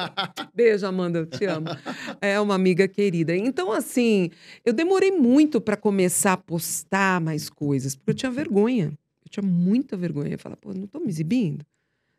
[0.54, 1.66] Beijo, Amanda, eu te amo.
[2.20, 3.36] É uma amiga querida.
[3.36, 4.13] Então, assim,
[4.64, 8.96] eu demorei muito para começar a postar mais coisas, porque eu tinha vergonha.
[9.24, 10.34] Eu tinha muita vergonha.
[10.34, 11.64] Eu falava, pô, não tô me exibindo?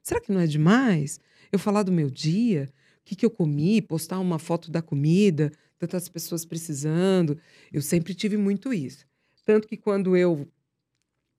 [0.02, 1.20] Será que não é demais?
[1.52, 2.70] Eu falar do meu dia,
[3.02, 7.38] o que, que eu comi, postar uma foto da comida, tantas pessoas precisando.
[7.72, 9.06] Eu sempre tive muito isso.
[9.44, 10.48] Tanto que quando eu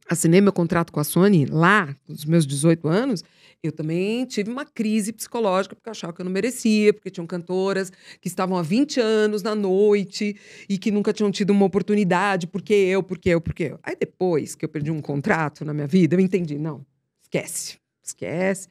[0.08, 3.24] assinei meu contrato com a Sony, lá, nos meus 18 anos,
[3.62, 7.26] eu também tive uma crise psicológica, porque eu achava que eu não merecia, porque tinham
[7.26, 7.90] cantoras
[8.20, 10.36] que estavam há 20 anos na noite
[10.68, 13.80] e que nunca tinham tido uma oportunidade, porque eu, porque eu, porque eu.
[13.82, 16.84] Aí depois que eu perdi um contrato na minha vida, eu entendi, não,
[17.22, 18.68] esquece, esquece.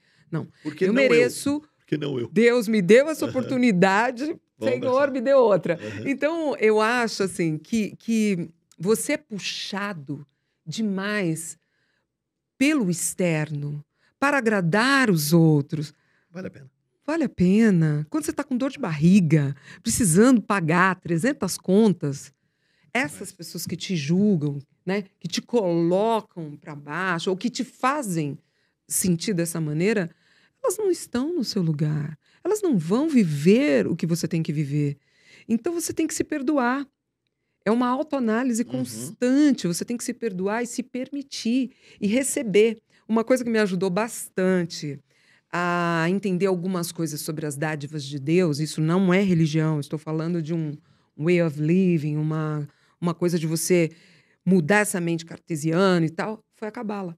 [0.64, 1.64] Porque eu não mereço, eu.
[1.78, 2.30] Porque não eu.
[2.32, 5.74] Deus me deu essa oportunidade, Vamos Senhor me deu outra.
[5.76, 6.10] Aham.
[6.10, 10.26] Então, eu acho assim que, que você é puxado
[10.66, 11.58] demais
[12.58, 13.84] pelo externo
[14.20, 15.94] para agradar os outros.
[16.30, 16.72] Vale a pena.
[17.06, 18.08] Vale a pena.
[18.10, 22.34] Quando você está com dor de barriga, precisando pagar 300 contas,
[22.92, 28.38] essas pessoas que te julgam, né, que te colocam para baixo ou que te fazem
[28.88, 30.10] sentir dessa maneira,
[30.64, 32.18] elas não estão no seu lugar.
[32.44, 34.98] Elas não vão viver o que você tem que viver.
[35.48, 36.88] Então você tem que se perdoar.
[37.66, 38.70] É uma autoanálise Uhum.
[38.70, 39.68] constante.
[39.68, 42.78] Você tem que se perdoar e se permitir e receber.
[43.08, 45.00] Uma coisa que me ajudou bastante
[45.52, 50.42] a entender algumas coisas sobre as dádivas de Deus, isso não é religião, estou falando
[50.42, 50.76] de um
[51.18, 52.68] way of living, uma,
[53.00, 53.90] uma coisa de você
[54.46, 57.18] mudar essa mente cartesiana e tal, foi a Cabala.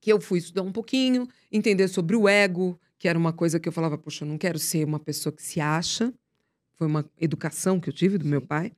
[0.00, 3.68] Que eu fui estudar um pouquinho, entender sobre o ego, que era uma coisa que
[3.68, 6.12] eu falava, poxa, eu não quero ser uma pessoa que se acha.
[6.76, 8.72] Foi uma educação que eu tive do meu pai.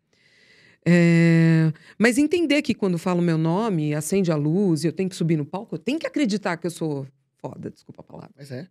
[0.87, 5.16] É, Mas entender que quando falo meu nome, acende a luz e eu tenho que
[5.16, 7.07] subir no palco, eu tenho que acreditar que eu sou
[7.38, 8.31] foda, desculpa a palavra.
[8.37, 8.68] Mas é.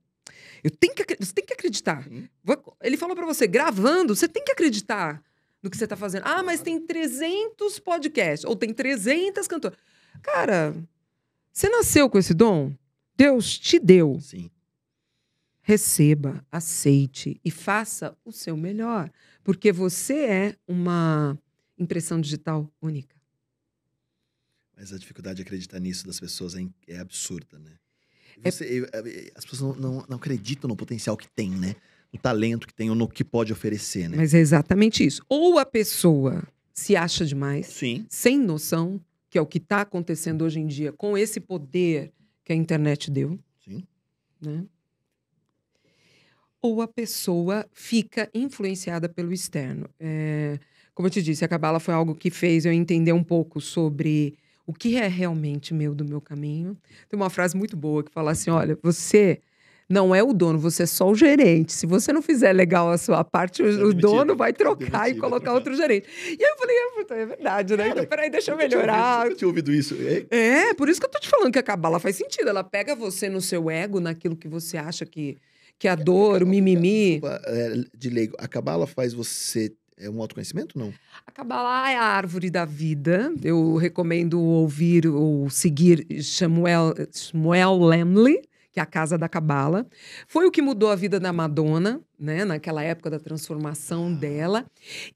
[0.63, 2.03] Eu tenho que, você tem que acreditar.
[2.03, 2.27] Sim.
[2.43, 5.21] Vou- Ele falou pra você, gravando, você tem que acreditar
[5.61, 6.23] no que você tá fazendo.
[6.25, 9.77] Ah, mas tem 300 podcasts, ou tem 300 cantoras.
[10.21, 10.75] Cara,
[11.51, 12.71] você nasceu com esse dom?
[13.17, 14.19] Deus te deu.
[14.21, 14.49] Sim.
[15.61, 19.09] Receba, aceite e faça o seu melhor.
[19.43, 21.37] Porque você é uma
[21.77, 23.15] impressão digital única.
[24.75, 27.71] Mas a dificuldade de acreditar nisso das pessoas é, é absurda, né?
[28.43, 28.87] É- Você- eu-
[29.35, 31.75] as pessoas não, não- não acreditam no potencial que tem, né?
[32.11, 34.17] No talento que tem ou no que pode oferecer, né?
[34.17, 35.23] Mas é exatamente isso.
[35.29, 38.05] Ou a pessoa se acha demais, Sim.
[38.09, 42.11] sem noção, que é o que está acontecendo hoje em dia com esse poder
[42.43, 43.83] que a internet deu, Sim.
[44.41, 44.65] né?
[46.61, 49.89] Ou a pessoa fica influenciada pelo externo.
[49.99, 50.59] É,
[50.93, 54.37] como eu te disse, a Cabala foi algo que fez eu entender um pouco sobre
[54.65, 56.77] o que é realmente meu do meu caminho.
[57.09, 59.39] Tem uma frase muito boa que fala assim: olha, você
[59.89, 61.73] não é o dono, você é só o gerente.
[61.73, 65.17] Se você não fizer legal a sua parte, o, é o dono vai trocar Demitido,
[65.17, 66.07] e colocar outro gerente.
[66.27, 67.83] E aí eu falei: é, é verdade, né?
[67.83, 69.25] Cara, Então, peraí, deixa eu melhorar.
[69.25, 69.95] Nunca tinha ouvido isso.
[70.29, 72.49] É, É, por isso que eu tô te falando que a cabala faz sentido.
[72.49, 75.37] Ela pega você no seu ego, naquilo que você acha que,
[75.77, 77.21] que é a dor, o mimimi.
[77.45, 79.73] É, de leigo, a cabala faz você.
[79.97, 80.93] É um autoconhecimento, não?
[81.25, 83.33] A cabala é a árvore da vida.
[83.43, 89.85] Eu recomendo ouvir ou seguir Samuel, Samuel Lemley, que é a Casa da Cabala.
[90.27, 92.43] Foi o que mudou a vida da Madonna, né?
[92.43, 94.65] Naquela época da transformação dela.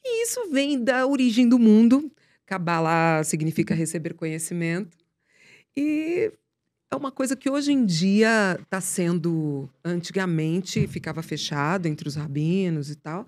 [0.03, 2.11] E isso vem da origem do mundo.
[2.45, 4.95] Cabala significa receber conhecimento.
[5.75, 6.31] E
[6.89, 9.67] é uma coisa que hoje em dia está sendo.
[9.83, 13.27] Antigamente ficava fechado entre os rabinos e tal,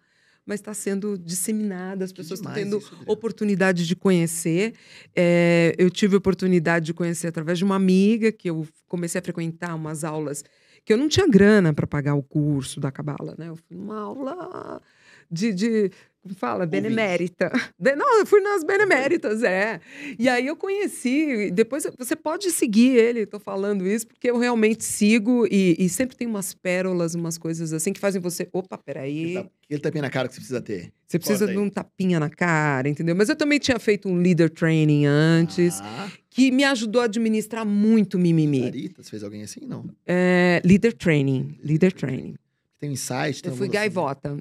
[0.50, 4.74] mas está sendo disseminada, as pessoas estão tendo isso, oportunidade de conhecer.
[5.16, 9.76] É, eu tive oportunidade de conhecer através de uma amiga que eu comecei a frequentar
[9.76, 10.44] umas aulas
[10.84, 13.50] que eu não tinha grana para pagar o curso da Cabala, né?
[13.50, 14.82] Eu fui numa aula
[15.30, 15.92] de, de
[16.36, 16.66] fala?
[16.66, 17.52] Benemérita.
[17.80, 19.80] De- Não, eu fui nas beneméritas, é.
[20.18, 21.50] E aí eu conheci.
[21.52, 26.16] Depois você pode seguir ele, tô falando isso, porque eu realmente sigo e, e sempre
[26.16, 28.48] tem umas pérolas, umas coisas assim que fazem você.
[28.52, 29.20] Opa, peraí.
[29.24, 30.92] Ele, tá, ele tapinha na cara que você precisa ter.
[31.08, 31.58] Você precisa de aí.
[31.58, 33.16] um tapinha na cara, entendeu?
[33.16, 37.66] Mas eu também tinha feito um leader training antes, Ah, que me ajudou a administrar
[37.66, 38.64] muito mimimi.
[38.66, 39.62] Sarita, você fez alguém assim?
[39.66, 39.90] Não.
[40.06, 42.36] É, leader training, leader training.
[42.80, 43.42] Tem um insight.
[43.42, 44.40] tem Eu fui alguma- gaivota.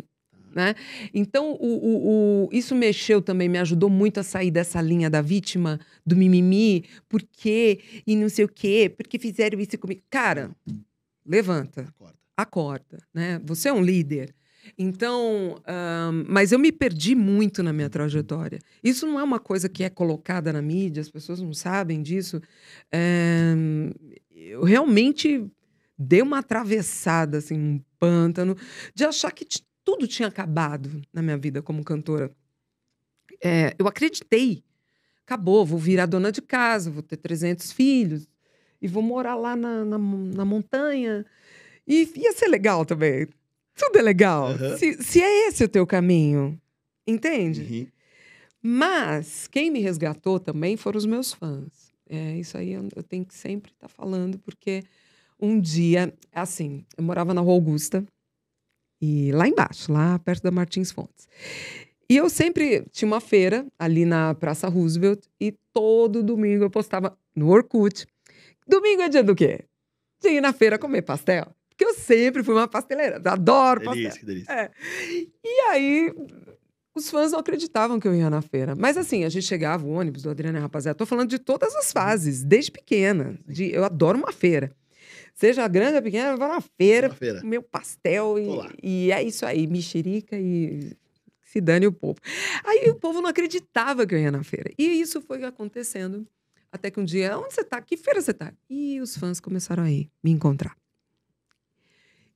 [0.55, 0.75] Né?
[1.15, 5.21] Então, o, o- o- isso mexeu também, me ajudou muito a sair dessa linha da
[5.21, 10.01] vítima, do mimimi, por quê, e não sei o quê, porque fizeram isso comigo.
[10.11, 10.51] Cara,
[11.25, 12.19] levanta, Acorda.
[12.37, 13.41] acorda, né?
[13.45, 14.35] Você é um líder.
[14.77, 18.59] Então, ahn, mas eu me perdi muito na minha trajetória.
[18.85, 22.41] Isso não é uma coisa que é colocada na mídia, as pessoas não sabem disso.
[22.93, 23.55] É,
[24.35, 25.45] eu realmente
[25.99, 28.57] dei uma atravessada, assim, um pântano,
[28.95, 29.45] de achar que
[29.89, 32.31] tudo tinha acabado na minha vida como cantora.
[33.43, 34.63] É, eu acreditei.
[35.25, 38.29] Acabou, vou virar dona de casa, vou ter 300 filhos
[38.83, 41.25] e vou morar lá na, na, na montanha.
[41.87, 43.29] E ia ser legal também.
[43.75, 44.49] Tudo é legal.
[44.49, 44.77] Aham.
[44.77, 46.61] Se, se é esse o teu caminho,
[47.07, 47.63] entende?
[47.63, 47.87] Uhum.
[48.61, 51.95] Mas quem me resgatou também foram os meus fãs.
[52.07, 54.85] É, isso aí eu, eu tenho que sempre estar falando, porque
[55.41, 58.05] um dia, assim, eu morava na Rua Augusta,
[59.01, 61.29] e lá embaixo, lá perto da Martins Fontes.
[62.11, 67.17] E eu sempre tinha uma feira ali na Praça Roosevelt, e todo domingo eu postava
[67.37, 68.07] no Orkut.
[68.67, 69.65] Domingo é dia do quê?
[70.21, 71.55] De ir na feira comer pastel.
[71.69, 74.03] Porque eu sempre fui uma pasteleira, adoro pastel.
[74.03, 74.53] Delícia, que delícia.
[74.53, 74.71] É.
[75.45, 76.15] E aí,
[76.95, 78.75] os fãs não acreditavam que eu ia na feira.
[78.75, 81.75] Mas assim, a gente chegava, o ônibus do Adriano e Rapaziada, tô falando de todas
[81.77, 83.39] as fases, desde pequena.
[83.47, 84.73] De, eu adoro uma feira.
[85.39, 87.41] Seja grande ou pequena, vou na feira, Na feira.
[87.45, 88.37] meu pastel
[88.83, 90.97] e, e é isso aí, mexerica e
[91.45, 92.19] se dane o povo.
[92.65, 94.69] Aí o povo não acreditava que eu ia na feira.
[94.77, 96.27] E isso foi acontecendo.
[96.73, 97.81] Até que um dia, onde você tá?
[97.81, 98.53] Que feira você tá?
[98.69, 100.77] E os fãs começaram a ir me encontrar.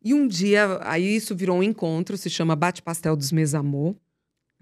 [0.00, 3.96] E um dia, aí isso virou um encontro, se chama Bate Pastel dos Mesamor.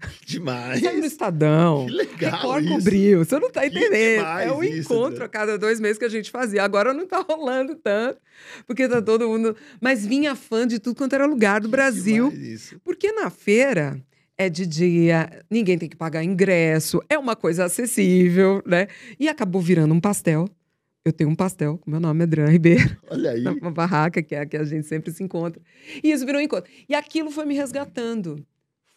[0.25, 0.81] Demais.
[0.81, 1.85] Saiu no Estadão.
[1.85, 2.73] Que legal Record isso.
[2.75, 4.25] cobriu, você não tá Que entendendo.
[4.25, 6.63] é um isso, encontro a cada dois meses que a gente fazia.
[6.63, 8.19] Agora não tá rolando tanto,
[8.65, 9.55] porque tá todo mundo.
[9.79, 12.29] Mas vinha fã de tudo quanto era lugar do Brasil.
[12.29, 12.81] Demais isso.
[12.83, 14.01] Porque na feira
[14.37, 18.87] é de dia, ninguém tem que pagar ingresso, é uma coisa acessível, né?
[19.19, 20.47] E acabou virando um pastel.
[21.03, 23.43] Eu tenho um pastel, meu nome é Adriana Ribeiro, Olha aí.
[23.59, 25.59] uma barraca que é a que a gente sempre se encontra.
[26.03, 26.71] E isso virou um encontro.
[26.87, 28.45] E aquilo foi me resgatando.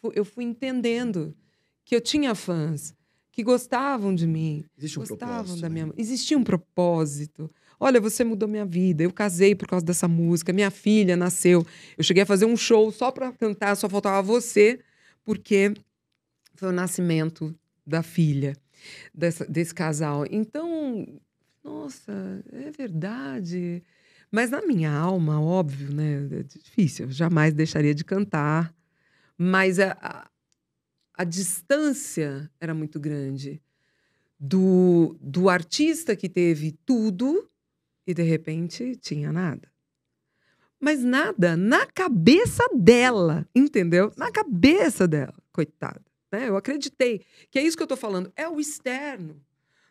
[0.04, 1.34] Fu- Eu fui entendendo
[1.82, 2.94] que eu tinha fãs
[3.32, 5.82] que gostavam de mim, Existe um gostavam da né?
[5.82, 7.50] minha existia um propósito.
[7.80, 9.02] Olha, você mudou minha vida.
[9.02, 10.52] Eu casei por causa dessa música.
[10.52, 11.66] Minha filha nasceu.
[11.96, 14.80] Eu cheguei a fazer um show só para cantar, só faltava você,
[15.24, 15.72] porque
[16.54, 17.54] foi o nascimento
[17.86, 18.54] da filha
[19.14, 20.24] dessa- desse casal.
[20.30, 21.08] Então,
[21.64, 23.82] nossa, é verdade.
[24.30, 26.28] Mas na minha alma, óbvio, né?
[26.30, 27.06] É difícil.
[27.06, 28.72] Eu jamais deixaria de cantar.
[29.36, 30.30] Mas a, a,
[31.14, 33.60] a distância era muito grande
[34.38, 37.48] do, do artista que teve tudo
[38.06, 39.72] e de repente tinha nada.
[40.78, 44.12] Mas nada na cabeça dela, entendeu?
[44.16, 46.02] Na cabeça dela, coitada.
[46.30, 46.48] Né?
[46.48, 48.30] Eu acreditei que é isso que eu tô falando.
[48.36, 49.40] É o externo.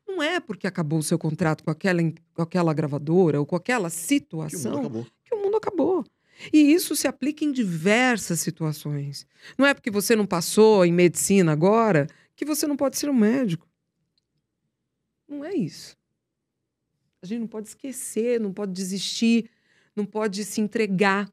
[0.08, 2.02] Não é porque acabou o seu contrato com aquela,
[2.34, 5.08] com aquela gravadora ou com aquela Que o mundo situação acabou.
[5.24, 6.06] que o mundo acabou.
[6.52, 9.26] E isso se aplica em diversas situações.
[9.58, 13.14] Não é porque você não passou em medicina agora que você não pode ser um
[13.14, 13.68] médico.
[15.28, 15.96] Não é isso.
[17.22, 19.50] A gente não pode esquecer, não pode desistir,
[19.96, 21.32] não pode se entregar.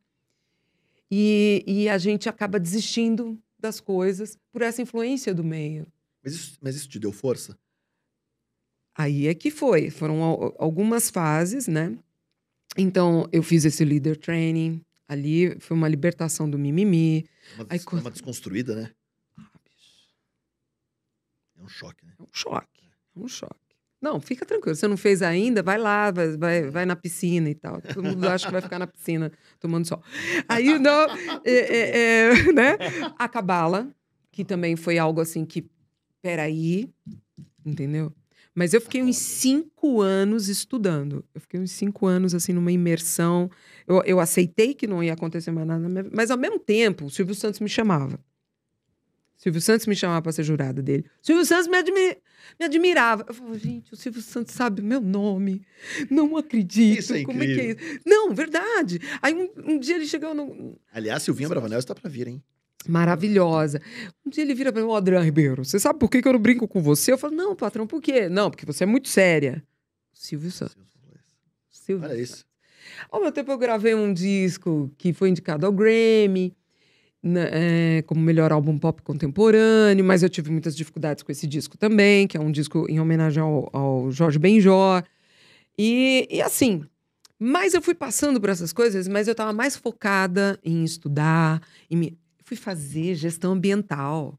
[1.10, 5.86] E, e a gente acaba desistindo das coisas por essa influência do meio.
[6.22, 7.58] Mas isso, mas isso te deu força?
[8.94, 9.90] Aí é que foi.
[9.90, 11.96] Foram al- algumas fases, né?
[12.76, 14.80] Então, eu fiz esse leader training.
[15.10, 17.26] Ali foi uma libertação do mimimi.
[17.52, 18.90] É uma, Aí quando- é uma desconstruída, né?
[19.36, 20.14] Ah, bicho,
[21.58, 22.12] É um choque, né?
[22.18, 22.82] é um choque.
[23.16, 23.54] É um choque.
[24.00, 24.76] Não, fica tranquilo.
[24.76, 25.62] Você não fez ainda?
[25.64, 27.82] Vai lá, vai, vai, vai na piscina e tal.
[27.82, 30.00] Todo mundo acha que vai ficar na piscina tomando sol.
[30.48, 31.06] Aí, não,
[31.44, 31.90] é, é,
[32.30, 32.76] é, né?
[33.18, 33.92] A cabala,
[34.30, 35.68] que também foi algo assim que,
[36.22, 36.88] peraí,
[37.66, 38.14] entendeu?
[38.54, 41.24] Mas eu fiquei uns cinco anos estudando.
[41.34, 43.48] Eu fiquei uns cinco anos, assim, numa imersão.
[43.86, 47.10] Eu, eu aceitei que não ia acontecer mais nada, minha mas ao mesmo tempo, o
[47.10, 48.18] Silvio Santos me chamava.
[49.36, 51.06] Silvio Santos me chamava para ser jurada dele.
[51.22, 52.16] O Silvio Santos me, admi-
[52.58, 53.24] me admirava.
[53.26, 55.62] Eu falava, gente, o Silvio Santos sabe meu nome.
[56.10, 56.98] Não acredito.
[56.98, 58.00] Isso é Como é que é isso?
[58.04, 59.00] Não, verdade.
[59.22, 60.78] Aí um, um dia ele chegou no.
[60.92, 62.42] Aliás, Silvinha Bravanel está pra vir, hein?
[62.88, 63.80] Maravilhosa.
[64.24, 66.32] Um dia ele vira para mim, ô Adriano Ribeiro, você sabe por que, que eu
[66.32, 67.12] não brinco com você?
[67.12, 68.28] Eu falo, não, patrão, por quê?
[68.28, 69.62] Não, porque você é muito séria.
[70.12, 70.76] Silvio Santos.
[71.70, 72.30] Silvio Olha Santos.
[72.30, 72.44] isso.
[73.10, 76.54] Ao meu tempo, eu gravei um disco que foi indicado ao Grammy,
[77.22, 81.76] né, é, como melhor álbum pop contemporâneo, mas eu tive muitas dificuldades com esse disco
[81.76, 85.02] também, que é um disco em homenagem ao, ao Jorge Benjó.
[85.78, 86.82] E, e assim,
[87.38, 91.96] mas eu fui passando por essas coisas, mas eu estava mais focada em estudar, em
[91.96, 92.18] me...
[92.50, 94.36] fui fazer gestão ambiental.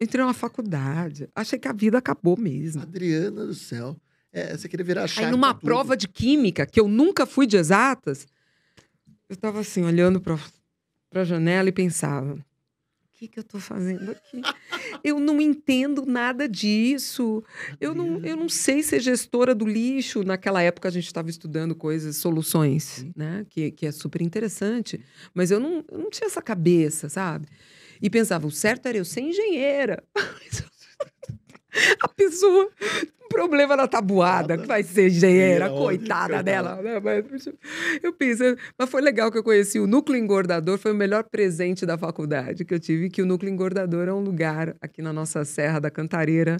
[0.00, 2.80] Entrei numa faculdade, achei que a vida acabou mesmo.
[2.80, 3.94] Adriana do céu.
[4.32, 7.58] É, você queria virar chave Aí numa prova de química, que eu nunca fui de
[7.58, 8.26] exatas,
[9.28, 10.38] eu tava assim, olhando pra,
[11.10, 12.42] pra janela e pensava: o
[13.12, 14.40] que, que eu tô fazendo aqui?
[15.02, 17.42] Eu não entendo nada disso.
[17.80, 20.22] Eu não, eu não sei ser gestora do lixo.
[20.22, 23.46] Naquela época a gente estava estudando coisas, soluções, né?
[23.48, 25.00] Que, que é super interessante.
[25.34, 27.46] Mas eu não, eu não tinha essa cabeça, sabe?
[28.00, 30.02] E pensava, o certo era eu ser engenheira.
[32.00, 32.68] A pessoa,
[33.24, 36.42] um problema na tabuada, que vai ser engenheira, Engenheira, coitada coitada.
[36.42, 36.82] dela.
[36.82, 37.00] né?
[37.00, 37.48] Mas,
[38.02, 41.86] eu pensei, mas foi legal que eu conheci o núcleo engordador, foi o melhor presente
[41.86, 45.44] da faculdade que eu tive, que o núcleo engordador é um lugar aqui na nossa
[45.44, 46.58] Serra da Cantareira,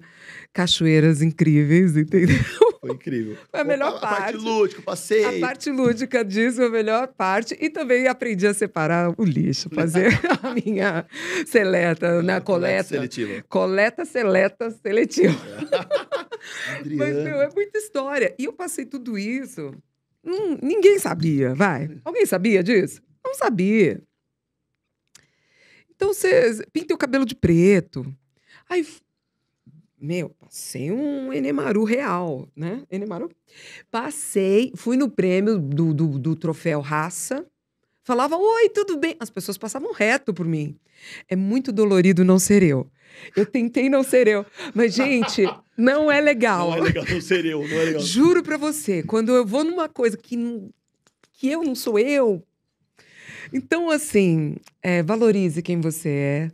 [0.52, 2.36] cachoeiras incríveis, entendeu?
[2.82, 3.38] Foi incrível.
[3.48, 4.36] Foi a melhor a parte parte.
[4.38, 5.24] lúdica, passei.
[5.24, 7.56] A parte lúdica disso a melhor parte.
[7.60, 10.08] E também aprendi a separar o lixo, fazer
[10.42, 11.06] a minha
[11.46, 12.88] seleta na coleta.
[12.88, 13.44] seletiva.
[13.48, 15.38] Coleta, seleta, seletiva.
[16.98, 18.34] Mas, meu, é muita história.
[18.36, 19.72] E eu passei tudo isso.
[20.24, 21.88] Hum, ninguém sabia, vai.
[22.04, 23.00] Alguém sabia disso?
[23.24, 24.02] Não sabia.
[25.88, 28.04] Então você pinta o cabelo de preto.
[28.68, 28.84] Aí,
[30.02, 32.82] meu, passei um Enemaru real, né?
[32.90, 33.30] Enemaru.
[33.88, 37.46] Passei, fui no prêmio do, do, do troféu Raça.
[38.02, 39.14] Falava, oi, tudo bem?
[39.20, 40.76] As pessoas passavam reto por mim.
[41.28, 42.90] É muito dolorido não ser eu.
[43.36, 44.44] Eu tentei não ser eu.
[44.74, 45.44] Mas, gente,
[45.76, 46.70] não é legal.
[46.70, 48.02] Não é legal não ser eu, não é legal.
[48.02, 50.36] Juro pra você, quando eu vou numa coisa que,
[51.34, 52.42] que eu não sou eu.
[53.52, 56.52] Então, assim, é, valorize quem você é.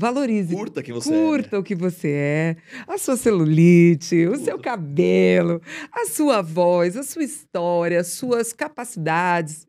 [0.00, 0.54] Valorize.
[0.54, 1.22] Curta quem você é, né?
[1.26, 2.56] Curta o que você é.
[2.88, 5.60] A sua celulite, o seu cabelo,
[5.92, 9.66] a sua voz, a sua história, as suas capacidades.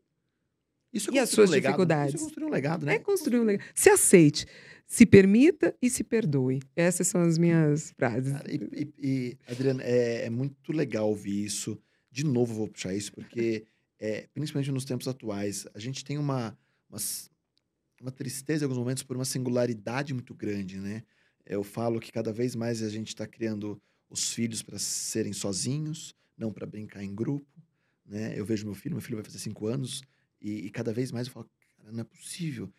[0.92, 1.70] Isso é E as suas um legado.
[1.72, 2.14] dificuldades?
[2.14, 2.94] Isso é construir um legado, né?
[2.94, 3.66] É construir um legado.
[3.74, 4.46] Se aceite,
[4.86, 6.60] se permita e se perdoe.
[6.76, 8.32] Essas são as minhas frases.
[8.32, 11.78] Cara, e, e- e, Adriana, é, é muito legal ouvir isso.
[12.10, 13.64] De novo, eu vou puxar isso, porque,
[13.98, 16.54] é, principalmente nos tempos atuais, a gente tem uma,
[18.02, 21.02] uma tristeza em alguns momentos por uma singularidade muito grande, né?
[21.46, 23.80] Eu falo que cada vez mais a gente está criando
[24.10, 27.46] os filhos para serem sozinhos, não para brincar em grupo,
[28.04, 28.38] né?
[28.38, 30.02] Eu vejo meu filho, meu filho vai fazer cinco anos,
[30.40, 31.48] e, e cada vez mais eu falo,
[31.78, 32.72] cara, não é possível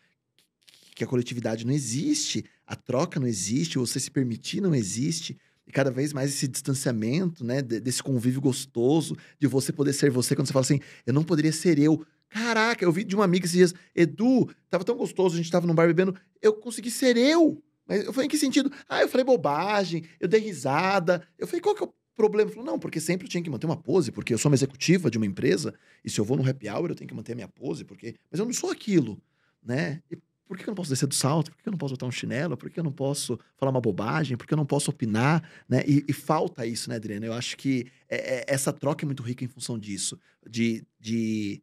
[0.66, 5.36] que- que a coletividade não existe, a troca não existe, você se permitir não existe.
[5.66, 10.10] E cada vez mais esse distanciamento, né, de- desse convívio gostoso, de você poder ser
[10.10, 12.04] você, quando você fala assim, eu não poderia ser eu.
[12.28, 15.66] Caraca, eu vi de uma amiga esses dias, Edu, tava tão gostoso, a gente tava
[15.66, 17.62] num bar bebendo, eu consegui ser eu.
[17.86, 18.72] Mas eu falei, em que sentido?
[18.88, 21.26] Ah, eu falei bobagem, eu dei risada.
[21.38, 22.50] Eu falei, qual que é o problema?
[22.50, 25.10] Falou, não, porque sempre eu tinha que manter uma pose, porque eu sou uma executiva
[25.10, 27.34] de uma empresa, e se eu vou no happy hour, eu tenho que manter a
[27.36, 28.16] minha pose, porque...
[28.30, 29.20] Mas eu não sou aquilo,
[29.62, 30.02] né?
[30.10, 30.16] E
[30.46, 31.50] por que eu não posso descer do salto?
[31.50, 32.56] Por que eu não posso botar um chinelo?
[32.56, 34.36] Por que eu não posso falar uma bobagem?
[34.36, 35.42] Por que eu não posso opinar?
[35.68, 35.82] Né?
[35.86, 37.26] E, e falta isso, né, Adriana?
[37.26, 40.18] Eu acho que é- é- essa troca é muito rica em função disso.
[40.48, 41.62] De, de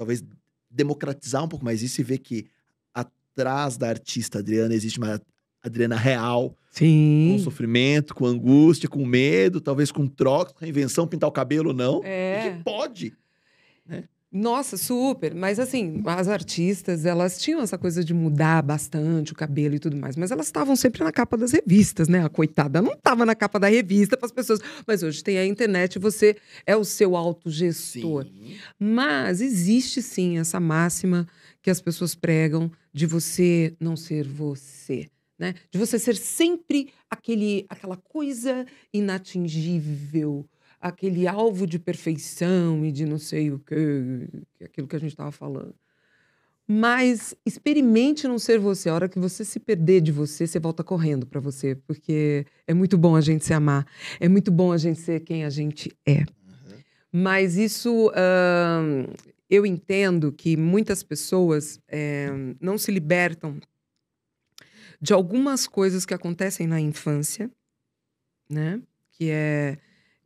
[0.00, 0.24] talvez
[0.70, 2.46] democratizar um pouco mais isso e ver que
[2.94, 5.20] atrás da artista Adriana existe uma
[5.62, 7.38] Adriana real, com Sim.
[7.44, 12.00] sofrimento, com angústia, com medo, talvez com troca, com invenção, pintar o cabelo, não.
[12.02, 12.46] É.
[12.46, 13.12] E que pode.
[14.32, 15.34] Nossa, super.
[15.34, 19.96] Mas assim, as artistas, elas tinham essa coisa de mudar bastante o cabelo e tudo
[19.96, 22.24] mais, mas elas estavam sempre na capa das revistas, né?
[22.24, 24.60] A coitada não estava na capa da revista para as pessoas.
[24.86, 28.24] Mas hoje tem a internet, você é o seu autogestor.
[28.26, 28.56] Sim.
[28.78, 31.26] Mas existe sim essa máxima
[31.60, 35.54] que as pessoas pregam de você não ser você, né?
[35.72, 38.64] De você ser sempre aquele, aquela coisa
[38.94, 40.46] inatingível,
[40.80, 44.28] aquele alvo de perfeição e de não sei o que
[44.58, 45.74] é aquilo que a gente estava falando.
[46.66, 48.88] Mas experimente não ser você.
[48.88, 52.72] A hora que você se perder de você, você volta correndo para você, porque é
[52.72, 53.84] muito bom a gente se amar,
[54.20, 56.20] é muito bom a gente ser quem a gente é.
[56.20, 56.26] Uhum.
[57.12, 59.06] Mas isso, ahn,
[59.50, 63.58] eu entendo que muitas pessoas eh, não se libertam
[65.00, 67.50] de algumas coisas que acontecem na infância,
[68.48, 68.80] né?
[69.10, 69.78] Que é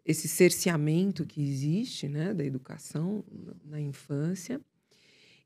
[0.04, 2.34] esse cerceamento que existe, né?
[2.34, 3.24] Da educação
[3.64, 4.60] na- infância.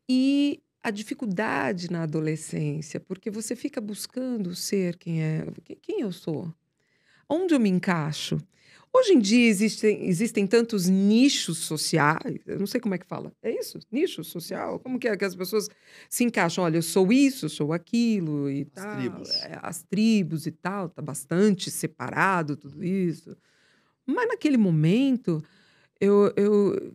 [0.09, 5.47] E a dificuldade na adolescência, porque você fica buscando ser quem é,
[5.83, 6.53] quem, eu sou,
[7.29, 8.39] onde eu me encaixo.
[8.93, 13.33] Hoje em dia existem, existem tantos nichos sociais, eu não sei como é que fala.
[13.43, 13.79] É isso?
[13.93, 14.79] Nicho social?
[14.81, 15.69] Como que é que as pessoas
[16.09, 16.65] se encaixam?
[16.65, 18.97] Olha, eu sou isso, sou aquilo e As tal.
[18.97, 19.31] tribos.
[19.43, 23.37] É, as tribos e tal, tá bastante separado tudo isso.
[24.09, 25.45] Mas naquele momento,
[26.01, 26.95] eu, eu,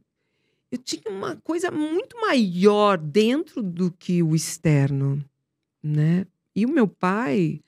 [0.72, 5.24] eu tinha uma coisa muito maior dentro do que o externo,
[5.82, 6.26] né?
[6.56, 7.62] E o meu pai,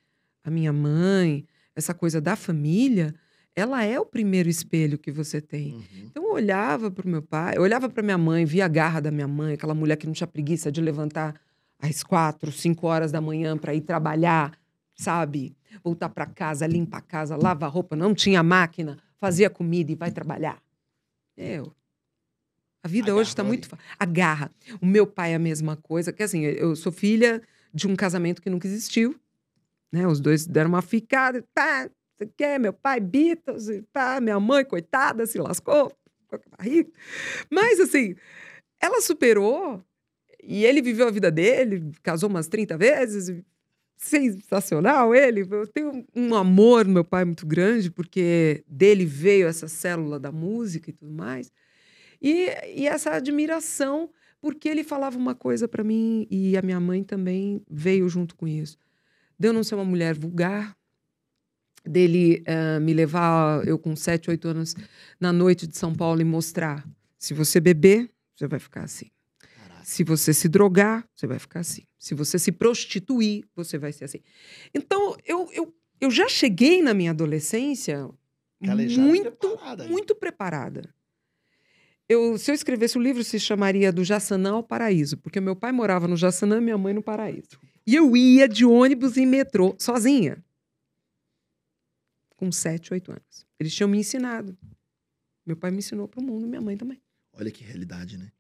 [0.44, 3.14] a minha mãe, essa coisa da família,
[3.56, 5.74] ela é o primeiro espelho que você tem.
[5.74, 5.84] Uhum.
[6.06, 9.00] Então eu olhava para o meu pai, eu olhava para minha mãe, via a garra
[9.00, 11.36] da minha mãe, aquela mulher que não tinha preguiça de levantar
[11.80, 14.58] às quatro, cinco horas da manhã para ir trabalhar,
[14.96, 15.56] sabe?
[15.84, 20.12] Voltar para casa, limpar a casa, lavar roupa, não tinha máquina, fazia comida e vai
[20.12, 20.62] trabalhar.
[21.36, 21.74] Eu.
[22.84, 23.68] A vida A hoje está muito.
[23.68, 24.52] fa- A garra.
[24.80, 27.42] O meu pai é a mesma coisa, que assim, eu sou filha
[27.74, 29.16] de um casamento que nunca existiu.
[29.92, 30.08] Né?
[30.08, 32.60] Os dois deram uma ficada, pá, você quer?
[32.60, 35.92] Meu pai, Beatles, pá, minha mãe, coitada, se lascou,
[36.32, 36.90] a barriga.
[37.50, 38.16] Mas, assim,
[38.80, 39.84] ela superou
[40.44, 43.42] e ele viveu a vida dele, casou umas 30 vezes,
[43.98, 45.48] sensacional ele.
[45.50, 50.32] Eu tenho um amor no meu pai muito grande, porque dele veio essa célula da
[50.32, 51.52] música e tudo mais.
[52.22, 54.10] E, e essa admiração,
[54.42, 58.48] porque ele falava uma coisa para mim e a minha mãe também veio junto com
[58.48, 58.78] isso.
[59.38, 60.76] De eu não ser uma mulher vulgar,
[61.86, 64.76] dele eh, me levar, eu com 7, 8 anos,
[65.20, 66.88] na noite de São Paulo e mostrar:
[67.18, 69.12] se você beber, você vai ficar assim.
[69.40, 69.86] Caraca.
[69.86, 71.84] Se você se drogar, você vai ficar assim.
[72.06, 74.20] Se você se prostituir, você vai ser assim.
[74.76, 78.08] Então, eu, eu, eu já cheguei na minha adolescência
[78.64, 80.96] Calejada muito, preparada, muito preparada.
[82.08, 85.72] Eu, se eu escrevesse o livro, se chamaria Do Jaçanã ao Paraíso, porque meu pai
[85.72, 87.60] morava no Jaçanã e minha mãe no Paraíso.
[87.88, 90.46] E eu ia de ônibus e metrô, sozinha.
[92.36, 93.48] Com 7, 8 anos.
[93.60, 94.56] Eles tinham me ensinado.
[95.44, 97.02] Meu pai me ensinou para o mundo, minha mãe também.
[97.34, 98.32] Olha que realidade, né?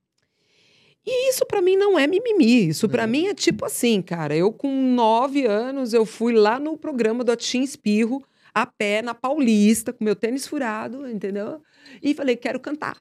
[1.08, 2.68] E isso pra mim não é mimimi.
[2.70, 3.12] Isso pra Não.
[3.12, 4.36] mim é tipo assim, cara.
[4.36, 9.14] Eu com nove anos, eu fui lá no programa do Atim Espirro, a pé, na
[9.14, 11.62] Paulista, com meu tênis furado, entendeu?
[12.01, 12.97] E falei, quero cantar.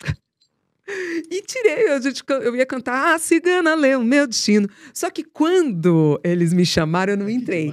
[1.30, 4.68] E tirei, a gente eu ia cantar, ah, cigana lê o meu destino.
[4.92, 7.72] Só que quando eles me chamaram, eu não Que entrei.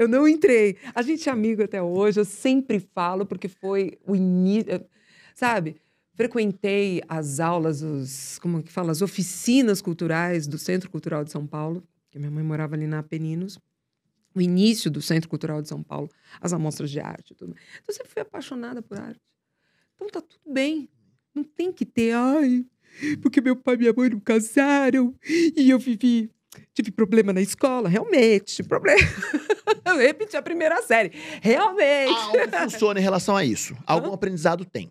[0.00, 0.76] Eu não entrei.
[0.92, 4.84] A gente é amigo até hoje, eu sempre falo, porque foi o início.
[5.32, 5.76] Sabe?
[6.16, 11.46] Frequentei as aulas, os, como que fala, as oficinas culturais do Centro Cultural de São
[11.46, 13.58] Paulo, que minha mãe morava ali na Apeninos.
[14.34, 16.08] O início do Centro Cultural de São Paulo,
[16.40, 17.52] as amostras de arte tudo.
[17.52, 19.20] Então, eu sempre fui apaixonada por arte.
[19.94, 20.88] Então, tá tudo bem.
[21.34, 22.64] Não tem que ter, ai,
[23.20, 25.14] porque meu pai e minha mãe não casaram
[25.54, 26.30] e eu vivi
[26.72, 29.00] tive problema na escola, realmente, tive problema.
[29.84, 31.12] eu repeti a primeira série,
[31.42, 32.12] realmente.
[32.12, 33.76] Algo funciona em relação a isso.
[33.86, 34.90] Algum aprendizado tem.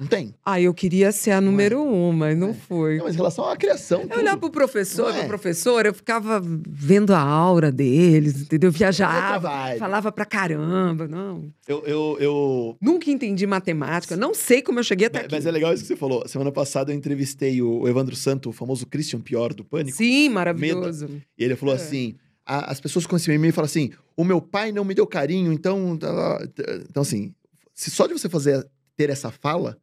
[0.00, 0.34] Não tem?
[0.42, 2.54] Ah, eu queria ser a número um, mas não É.
[2.54, 2.96] foi.
[2.96, 4.06] Não, mas em relação à criação.
[4.10, 5.18] Eu olhava pro professor, Não é?
[5.18, 8.72] pra professora, eu ficava vendo a aura deles, entendeu?
[8.72, 11.52] Viajava, falava pra caramba, não.
[11.68, 12.76] Eu, eu, eu...
[12.80, 15.34] Nunca entendi matemática, não sei como eu cheguei até Mas, aqui.
[15.34, 16.26] mas é legal isso que você falou.
[16.26, 19.98] Semana passada eu entrevistei o Evandro Santo, o famoso Christian Pior do Pânico.
[19.98, 21.08] Sim, maravilhoso.
[21.38, 21.78] E ele falou É.
[21.78, 22.14] assim:
[22.46, 25.94] as pessoas com esse mimimi falam assim: o meu pai não me deu carinho, então.
[25.98, 26.38] tá-
[26.88, 27.34] Então, assim,
[27.74, 29.76] se só de você fazer ter essa fala,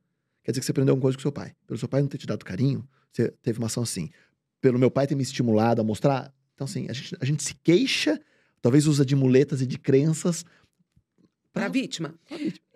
[0.48, 1.54] quer dizer que você aprendeu alguma coisa com seu pai.
[1.68, 4.10] Pelo seu pai não ter te dado carinho, você teve uma ação assim.
[4.62, 6.34] Pelo meu pai ter me estimulado a mostrar.
[6.56, 8.18] Então, assim, a gente, a gente se queixa,
[8.62, 10.46] talvez usa de muletas e de crenças.
[11.52, 12.16] Pra vítima.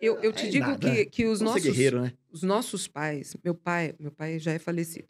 [0.02, 0.92] Eu, eu te É digo nada.
[0.92, 2.14] que, que os Vamos ser nossos, guerreiro, né?
[2.30, 5.08] os nossos pais, meu pai, meu pai já é falecido.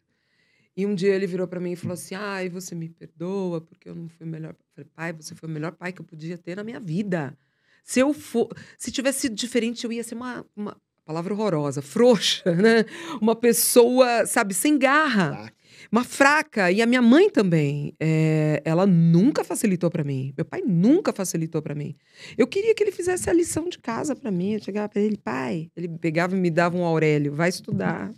[0.77, 3.89] E um dia ele virou pra mim e falou assim: "Ai, você me perdoa porque
[3.89, 4.51] eu não fui o melhor".
[4.51, 7.35] Eu falei: "Pai, você foi o melhor pai que eu podia ter na minha vida.
[7.83, 12.43] Se eu for, se tivesse sido diferente, eu ia ser uma, uma palavra horrorosa, frouxa,
[12.55, 12.85] né?
[13.21, 15.51] Uma pessoa, sabe, sem garra,
[15.91, 16.71] uma fraca.
[16.71, 20.33] E a minha mãe também, é, ela nunca facilitou pra mim.
[20.37, 21.95] Meu pai nunca facilitou pra mim.
[22.37, 24.53] Eu queria que ele fizesse a lição de casa pra mim.
[24.53, 25.69] Eu chegava pra ele, pai.
[25.75, 28.11] Ele pegava e me dava um Aurélio, vai estudar.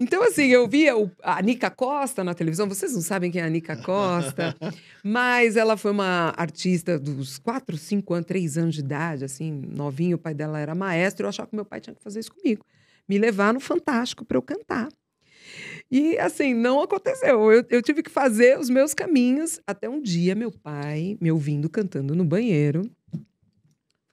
[0.00, 2.68] Então, assim, eu via o- a Nica Costa na televisão.
[2.68, 4.54] Vocês não sabem quem é a Nica Costa,
[5.04, 10.16] mas ela foi uma artista dos 4, 5 anos, 3 anos de idade, assim, novinho.
[10.16, 11.24] O pai dela era maestro.
[11.24, 12.64] Eu achava que meu pai tinha que fazer isso comigo.
[13.08, 14.88] Me levar no Fantástico para eu cantar.
[15.90, 17.50] E, assim, não aconteceu.
[17.50, 21.68] Eu, eu tive que fazer os meus caminhos até um dia meu pai me ouvindo
[21.68, 22.88] cantando no banheiro.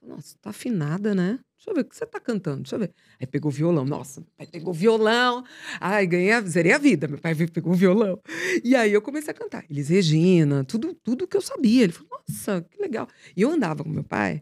[0.02, 1.38] Nossa, tá afinada, né?
[1.56, 2.92] Deixa eu ver o que você tá cantando, deixa eu ver.
[3.18, 3.84] Aí pegou o violão.
[3.84, 5.42] Nossa, meu pai pegou o violão.
[5.80, 7.08] Ai, ganhei, a- zerei a vida.
[7.08, 8.20] Meu pai pegou o violão.
[8.62, 9.64] E aí eu comecei a cantar.
[9.70, 11.84] Elis Regina, tudo, tudo que eu sabia.
[11.84, 13.08] Ele falou, nossa, que legal.
[13.36, 14.40] E eu andava com meu pai.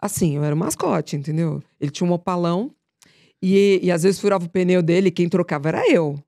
[0.00, 1.62] Assim, eu era o mascote, entendeu?
[1.80, 2.74] Ele tinha um opalão.
[3.42, 6.18] E, e às vezes furava o pneu dele, e quem trocava era eu.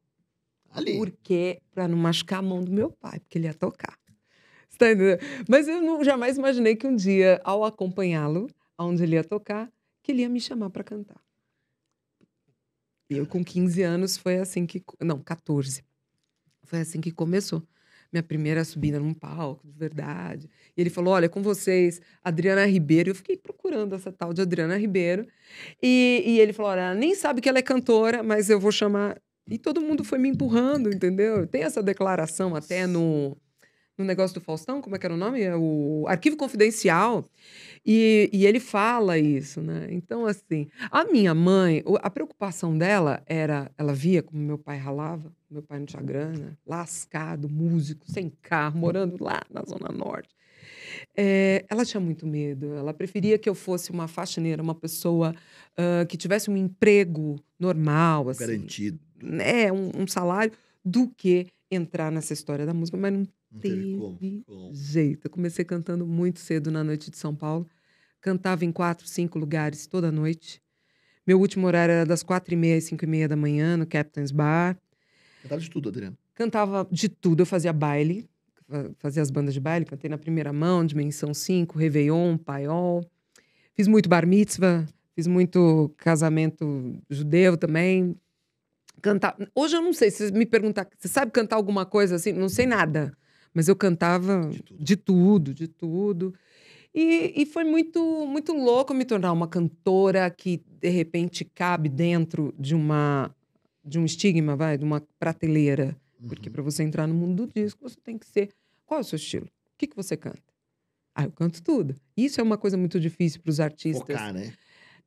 [0.70, 0.98] Ali.
[0.98, 1.60] Por quê?
[1.72, 3.96] Pra não machucar a mão do meu pai, porque ele ia tocar.
[4.68, 5.20] Você tá entendendo?
[5.48, 9.70] Mas eu não, jamais imaginei que um dia, ao acompanhá-lo, aonde ele ia tocar,
[10.06, 11.20] que ele ia me chamar pra cantar.
[13.10, 14.80] E eu, com 15 anos, foi assim que.
[15.00, 15.84] Não, 14.
[16.62, 17.60] Foi assim que começou.
[18.12, 20.48] Minha primeira subida num palco, de verdade.
[20.76, 23.10] E ele falou: Olha, com vocês, Adriana Ribeiro.
[23.10, 25.26] Eu fiquei procurando essa tal de Adriana Ribeiro.
[25.82, 28.70] E, e ele falou: Olha, ela nem sabe que ela é cantora, mas eu vou
[28.70, 29.20] chamar.
[29.48, 31.48] E todo mundo foi me empurrando, entendeu?
[31.48, 33.36] Tem essa declaração até no,
[33.98, 35.42] no negócio do Faustão, como é que era o nome?
[35.42, 37.28] É o Arquivo Confidencial.
[37.86, 39.86] E, e ele fala isso, né?
[39.90, 45.32] Então, assim, a minha mãe, a preocupação dela era, ela via como meu pai ralava,
[45.48, 50.34] meu pai não tinha grana, lascado, músico, sem carro, morando lá na Zona Norte.
[51.16, 55.34] É, ela tinha muito medo, ela preferia que eu fosse uma faxineira, uma pessoa
[55.76, 58.98] ah, que tivesse um emprego normal, assim, Garantido.
[59.22, 60.52] né, um, um salário,
[60.84, 64.16] do que entrar nessa história da música, mas não Não teve como.
[64.18, 64.74] teve como.
[64.74, 65.26] jeito.
[65.26, 67.66] Eu comecei cantando muito cedo na noite de São Paulo.
[68.26, 70.60] Cantava em quatro, cinco lugares toda noite.
[71.24, 73.86] Meu último horário era das quatro e meia às cinco e meia da manhã, no
[73.86, 74.76] Captain's Bar.
[75.42, 76.18] Cantava de tudo, Adriano.
[76.34, 77.42] Cantava de tudo.
[77.42, 78.28] Eu fazia baile,
[78.68, 79.84] fa- fazia as bandas de baile.
[79.84, 83.08] Cantei na primeira mão, Dimensão 5, Réveillon, Paiol.
[83.74, 88.16] Fiz muito bar mitzvah, fiz muito casamento judeu também.
[89.00, 89.36] Cantar.
[89.54, 92.32] Hoje eu não sei, se me perguntar, você sabe cantar alguma coisa assim?
[92.32, 93.16] Não sei nada.
[93.54, 94.84] Mas eu cantava De tudo.
[94.84, 96.34] de tudo, de tudo.
[96.96, 102.54] E, e foi muito, muito louco me tornar uma cantora que, de repente, cabe dentro
[102.58, 103.30] de uma
[103.84, 105.94] de um estigma, vai, de uma prateleira.
[106.26, 106.52] Porque Uhum.
[106.54, 108.48] para você entrar no mundo do disco, você tem que ser.
[108.84, 109.44] Qual é o seu estilo?
[109.46, 110.42] O que, que você canta?
[111.14, 111.94] Ah, eu canto tudo.
[112.16, 114.00] Isso é uma coisa muito difícil para os artistas.
[114.00, 114.54] Focar, né?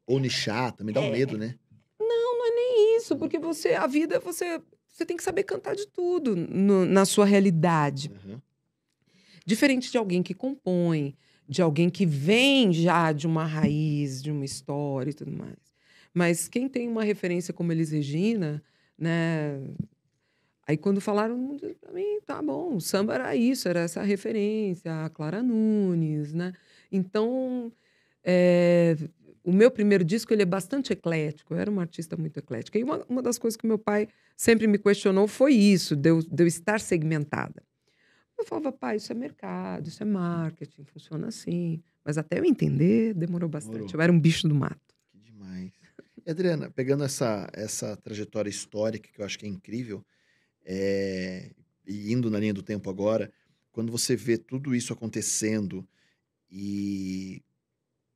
[0.08, 1.12] Ou nichar, também dá um É.
[1.12, 1.56] medo, né?
[2.00, 5.76] Não, não é nem isso, porque você, a vida, você, você tem que saber cantar
[5.76, 8.12] de tudo no- na sua realidade.
[8.26, 8.40] Uhum.
[9.46, 11.16] Diferente de alguém que compõe,
[11.50, 15.58] de alguém que vem já de uma raiz, de uma história e tudo mais.
[16.14, 18.64] Mas quem tem uma referência como Elis Regina,
[18.96, 19.60] né?
[20.68, 25.10] Aí quando falaram para mim, tá bom, o samba era isso, era essa referência, a
[25.10, 26.54] Clara Nunes, né?
[26.92, 27.72] Então,
[28.24, 28.96] é,
[29.44, 32.78] o meu primeiro disco ele é bastante eclético, eu era uma artista muito eclética.
[32.78, 36.20] E uma, uma das coisas que meu pai sempre me questionou foi isso, de eu,
[36.22, 37.64] de eu estar segmentada.
[38.40, 41.84] Eu falava, pai, isso é mercado, isso é marketing, funciona assim.
[42.06, 43.74] Mas até eu entender, demorou bastante.
[43.74, 43.94] Demorou.
[43.94, 44.96] Eu era um bicho do mato.
[45.12, 45.72] Que demais.
[46.26, 50.06] E, Adriana, pegando essa, essa trajetória histórica, que eu acho que é incrível,
[50.66, 51.52] é,
[51.86, 53.32] e indo na linha do tempo agora,
[53.74, 55.88] quando você vê tudo isso acontecendo
[56.50, 57.44] e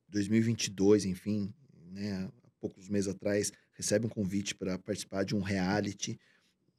[0.08, 1.52] 2022, enfim,
[1.92, 6.18] né, há poucos meses atrás, recebe um convite para participar de um reality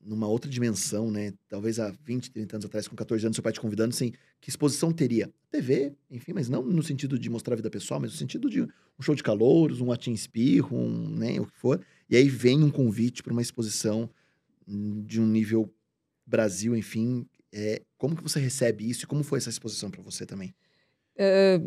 [0.06, 1.34] numa outra dimensão, né?
[1.50, 4.50] Talvez há 20, 30 anos atrás, com 14 anos, seu pai te convidando, assim, que
[4.50, 5.34] exposição teria?
[5.52, 8.62] TV, enfim, mas não no sentido de mostrar a vida pessoal, mas no sentido de
[8.62, 11.82] um show de calouros, um atim espirro, um, né, o que for.
[12.10, 14.10] E aí vem um convite para uma exposição
[14.68, 15.74] hum, de um nível
[16.26, 17.26] Brasil, enfim.
[17.52, 20.54] É, como que você recebe isso e como foi essa exposição para você também?
[21.18, 21.60] É,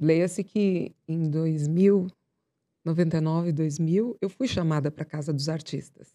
[0.00, 2.06] Leia-se que em 2000,
[2.84, 6.14] 99, 2000, eu fui chamada para a Casa dos Artistas.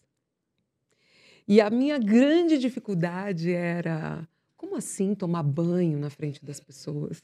[1.47, 7.23] E a minha grande dificuldade era, como assim tomar banho na frente das pessoas?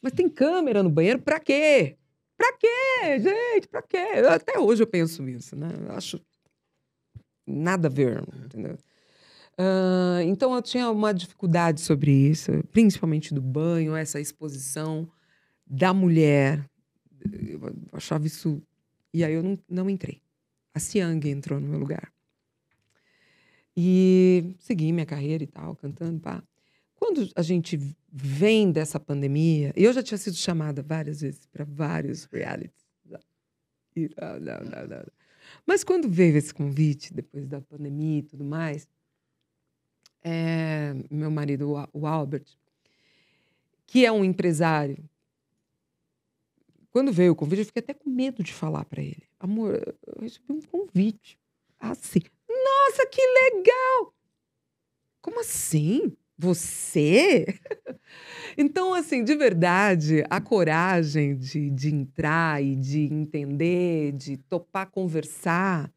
[0.00, 1.96] Mas tem câmera no banheiro, para quê?
[2.36, 3.68] Para quê, gente?
[3.68, 3.96] Para quê?
[4.28, 5.68] Até hoje eu penso isso, né?
[5.88, 6.20] Eu acho
[7.46, 8.76] nada a ver, entendeu?
[9.58, 15.10] Ah, então eu tinha uma dificuldade sobre isso, principalmente do banho, essa exposição
[15.66, 16.64] da mulher.
[17.30, 17.60] Eu
[17.92, 18.62] achava isso.
[19.12, 20.20] E aí eu não, não entrei.
[20.74, 22.12] A Siang entrou no meu lugar.
[23.76, 26.42] E segui minha carreira e tal, cantando, pá.
[26.94, 27.78] Quando a gente
[28.10, 32.86] vem dessa pandemia, eu já tinha sido chamada várias vezes para vários realities.
[33.94, 35.06] E não, não, não, não.
[35.66, 38.88] Mas quando veio esse convite, depois da pandemia e tudo mais,
[40.24, 42.46] é, meu marido, o Al- o Albert,
[43.86, 44.98] que é um empresário,
[46.90, 49.22] quando veio o convite, eu fiquei até com medo de falar para ele.
[49.38, 49.74] Amor,
[50.06, 51.38] eu recebi um convite.
[51.78, 52.20] Assim.
[52.64, 54.14] Nossa, que legal!
[55.20, 56.16] Como assim?
[56.38, 57.46] Você?
[58.58, 65.92] Então, assim, de verdade, a coragem de, de entrar e de entender, de topar conversar,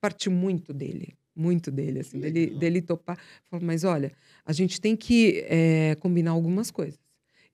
[0.00, 1.16] partiu muito dele.
[1.34, 3.18] Muito dele, assim, dele, dele topar.
[3.50, 4.12] Falou, mas olha,
[4.44, 6.98] a gente tem que é, combinar algumas coisas.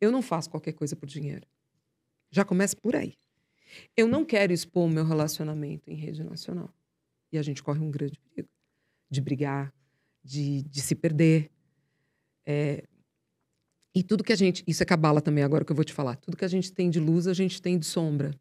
[0.01, 1.47] Eu não faço qualquer coisa por dinheiro.
[2.31, 3.15] Já começa por aí.
[3.97, 6.73] Eu não quero expor o meu relacionamento em rede nacional.
[7.33, 8.49] E a gente corre um grande perigo
[9.11, 9.73] de brigar,
[10.23, 11.51] de, de se perder.
[12.47, 12.85] É,
[13.95, 14.65] e tudo que a gente.
[14.67, 16.17] Isso é cabala também, agora que eu vou te falar.
[16.17, 18.35] Tudo que a gente tem de luz, a gente tem de sombra.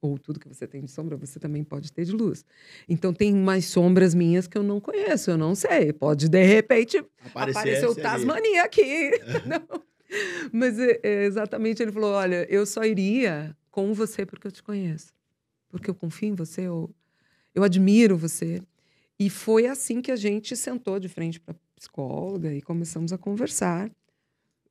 [0.00, 2.44] Ou tudo que você tem de sombra, você também pode ter de luz.
[2.88, 5.92] Então, tem mais sombras minhas que eu não conheço, eu não sei.
[5.92, 7.94] Pode, de repente, Aparecer aparecer o.
[7.94, 9.10] Tasmania aqui.
[9.46, 9.84] Não.
[10.52, 14.62] Mas é, é, exatamente ele falou: olha, eu só iria com você porque eu te
[14.62, 15.12] conheço.
[15.68, 16.90] Porque eu confio em você, eu,
[17.54, 18.60] eu admiro você.
[19.18, 23.90] E foi assim que a gente sentou de frente para psicóloga e começamos a conversar,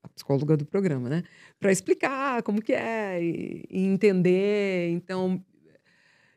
[0.04, 1.24] a psicóloga do programa, né?
[1.60, 4.90] Para explicar como que é e, e entender.
[4.92, 5.44] Então,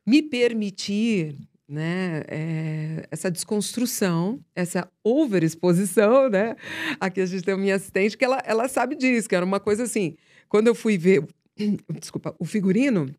[0.07, 1.37] me permitir
[1.69, 6.57] né, é, essa desconstrução, essa overexposição, né?
[6.99, 9.61] Aqui a gente tem a minha assistente que ela, ela sabe disso, que era uma
[9.61, 10.17] coisa assim.
[10.49, 11.25] Quando eu fui ver,
[12.01, 13.15] desculpa, o figurino,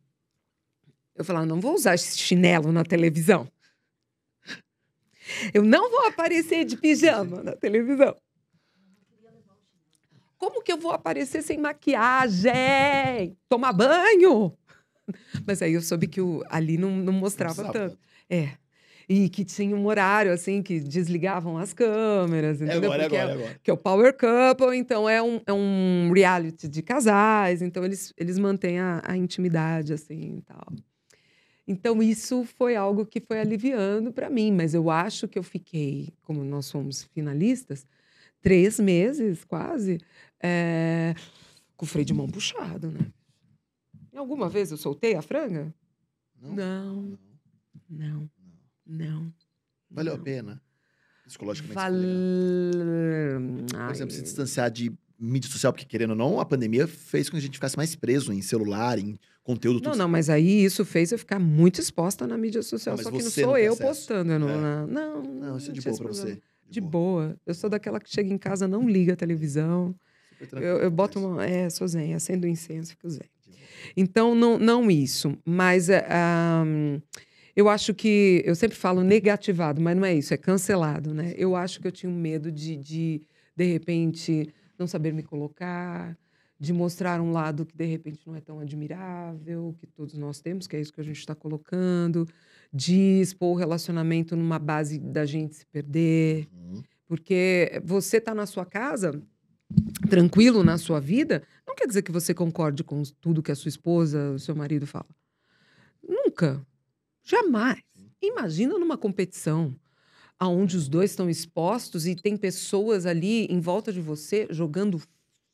[1.21, 3.47] eu falava, não vou usar esse chinelo na televisão.
[5.53, 8.15] Eu não vou aparecer de pijama na televisão.
[10.37, 13.37] Como que eu vou aparecer sem maquiagem?
[13.47, 14.51] Tomar banho?
[15.45, 17.97] Mas aí eu soube que o, ali não, não mostrava Não tanto.
[18.29, 18.49] É.
[19.07, 23.33] E que tinha um horário, assim, que desligavam as câmeras, É agora, Porque agora, é
[23.33, 23.59] agora.
[23.61, 28.13] que é o Power Couple, então é um, é um reality de casais, então eles,
[28.17, 30.65] eles mantêm a, a intimidade, assim, e tal.
[31.71, 36.13] Então isso foi algo que foi aliviando para mim, mas eu acho que eu fiquei,
[36.21, 37.85] como nós fomos finalistas,
[38.41, 39.97] três meses quase,
[40.43, 41.15] é,
[41.77, 42.99] com o freio de mão puxado, né?
[44.13, 45.73] Alguma vez eu soltei a franga?
[46.41, 46.53] Não?
[46.53, 47.19] Não,
[47.89, 48.29] não,
[48.85, 49.33] não.
[49.89, 50.23] Valeu a não.
[50.23, 50.61] pena?
[51.25, 51.75] Psicologicamente.
[51.75, 51.91] Val...
[51.93, 53.85] legal.
[53.85, 54.91] Por exemplo, se distanciar de
[55.21, 57.95] mídia social, porque querendo ou não, a pandemia fez com que a gente ficasse mais
[57.95, 59.75] preso em celular, em conteúdo.
[59.83, 59.97] Não, tudo.
[59.99, 62.95] não, mas aí isso fez eu ficar muito exposta na mídia social.
[62.95, 63.87] Não, mas só que não sou não eu acesso.
[63.87, 64.31] postando.
[64.31, 64.53] Eu não, É.
[64.57, 66.27] não, não, Não, isso é de boa pra problema.
[66.35, 66.41] você.
[66.69, 67.35] De boa.
[67.45, 69.93] Eu sou daquela que chega em casa, não liga a televisão.
[70.53, 71.45] Eu, eu boto uma.
[71.45, 73.19] É, sou zen, acendo incenso, fico zen.
[73.45, 73.59] De boa.
[73.95, 75.37] Então, não, não isso.
[75.45, 76.99] Mas é, ahm,
[77.55, 78.41] eu acho que.
[78.45, 81.33] Eu sempre falo negativado, mas não é isso, é cancelado, né?
[81.37, 83.21] Eu acho que eu tinha um medo de, de,
[83.55, 84.47] de repente,
[84.81, 86.17] não saber me colocar,
[86.59, 90.67] de mostrar um lado que, de repente, não é tão admirável, que todos nós temos,
[90.67, 92.27] que é isso que a gente está colocando,
[92.73, 96.47] de expor o relacionamento numa base da gente se perder.
[96.53, 96.83] Uhum.
[97.07, 99.21] Porque você está na sua casa,
[100.09, 103.69] tranquilo na sua vida, não quer dizer que você concorde com tudo que a sua
[103.69, 105.09] esposa, o seu marido fala.
[106.07, 106.65] Nunca.
[107.23, 107.81] Jamais.
[108.21, 109.75] Imagina numa competição
[110.49, 115.01] onde os dois estão expostos e tem pessoas ali em volta de você jogando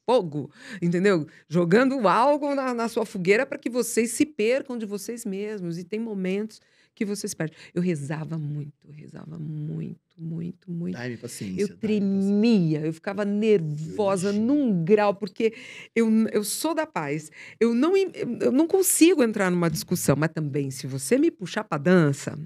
[0.10, 0.50] fogo,
[0.82, 1.28] entendeu?
[1.50, 5.78] Jogando algo na, na sua fogueira para que vocês se percam de vocês mesmos.
[5.78, 6.62] E tem momentos
[6.96, 7.56] que vocês perdem.
[7.76, 10.96] Eu rezava muito, eu rezava muito, muito, muito.
[10.96, 11.62] Dai-me paciência.
[11.62, 15.54] Eu tremia, eu ficava nervosa num grau, porque
[15.96, 17.30] eu, eu sou da paz.
[17.60, 21.78] Eu não, eu não consigo entrar numa discussão, mas também, se você me puxar para
[21.78, 22.40] dança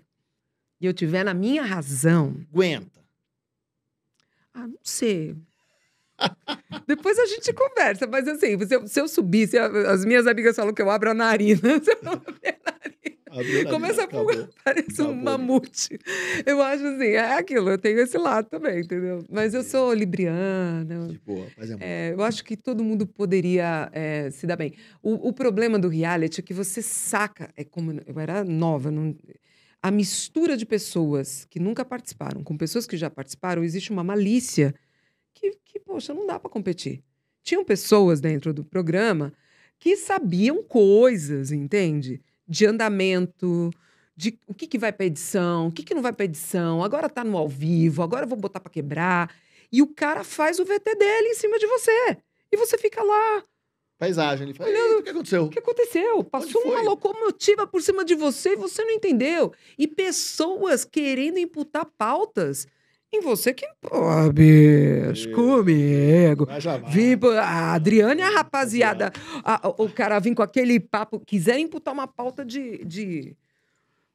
[0.82, 2.36] e eu tiver na minha razão.
[2.52, 3.00] Aguenta.
[4.54, 5.36] ah, não sei.
[6.88, 10.28] Depois a gente conversa, mas assim, se eu, se eu subir, se a- as minhas
[10.28, 14.20] amigas falam que eu abro a narina, se eu abrir a narina, começa a vida,
[14.20, 14.50] fugar, acabou.
[14.64, 15.24] parece um Acabou.
[15.24, 15.98] mamute.
[16.46, 19.26] Eu acho assim, é aquilo, eu tenho esse lado também, entendeu?
[19.32, 21.78] Mas eu sou libriana, eu- De boa, e amor.
[21.80, 24.76] é, eu acho que todo mundo poderia é, se dar bem.
[25.02, 29.16] O, o problema do reality é que você saca, é como eu era nova, não-
[29.82, 34.76] a mistura de pessoas que nunca participaram com pessoas que já participaram, existe uma malícia
[35.34, 37.04] que, que poxa, não dá para competir.
[37.44, 39.34] Tinham pessoas dentro do programa
[39.80, 42.22] que sabiam coisas, entende?
[42.48, 43.72] De andamento,
[44.16, 47.10] de o que, que vai para edição, o que, que não vai para edição, agora
[47.10, 49.36] tá no ao vivo, agora vou botar para quebrar.
[49.72, 52.18] E o cara faz o VT dele em cima de você.
[52.52, 53.44] E você fica lá.
[54.02, 54.48] Paisagem.
[54.48, 55.44] Ele fala, "Eita, o que aconteceu?
[55.46, 56.24] O que aconteceu?
[56.24, 59.54] Passou uma locomotiva por cima de você e você não entendeu.
[59.78, 62.68] E pessoas querendo imputar pautas
[63.14, 63.64] em você que.
[63.80, 64.00] Pô,
[64.34, 65.34] bicho, É.
[65.34, 66.48] comigo.
[66.90, 69.12] Vim, pô, a Adriane e a rapaziada,
[69.44, 73.36] a- o cara vim com aquele papo, quiser imputar uma pauta de, de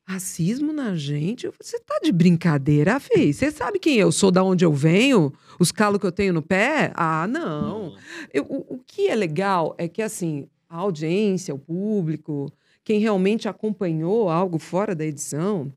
[0.09, 1.51] Racismo na gente?
[1.61, 3.33] Você tá de brincadeira, Fê?
[3.33, 5.33] Você sabe quem eu sou, da onde eu venho?
[5.59, 6.93] Os calos que eu tenho no pé?
[6.95, 7.97] Ah, não.
[8.33, 12.53] Eu- o, o que é legal é que, assim, a audiência, o público,
[12.85, 15.73] quem realmente acompanhou algo fora da edição,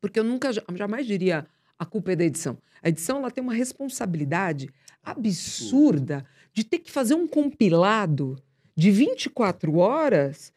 [0.00, 1.44] porque eu nunca, ja- jamais diria
[1.76, 2.56] a culpa é da edição.
[2.80, 4.70] A edição ela tem uma responsabilidade
[5.02, 8.36] absurda de ter que fazer um compilado
[8.76, 10.52] de 24 horas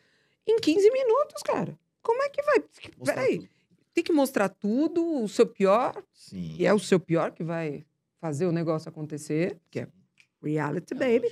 [0.48, 1.76] em 15 minutos, cara.
[2.02, 2.60] Como é que vai?
[2.98, 3.50] Mostrar Peraí, tudo.
[3.94, 6.56] tem que mostrar tudo, o seu pior, Sim.
[6.58, 7.86] e é o seu pior que vai
[8.20, 9.88] fazer o negócio acontecer, que é
[10.44, 11.30] reality, baby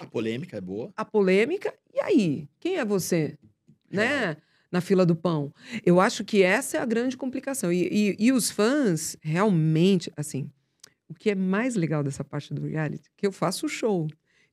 [0.00, 0.92] A polêmica é boa.
[0.96, 1.72] a polêmica.
[1.94, 2.48] E aí?
[2.60, 3.38] Quem é você?
[3.90, 4.36] Né?
[4.70, 5.52] Na fila do pão.
[5.84, 7.72] Eu acho que essa é a grande complicação.
[7.72, 10.48] E, e- e os fãs, realmente, assim,
[11.08, 14.06] o que é mais legal dessa parte do reality, é que eu faço show.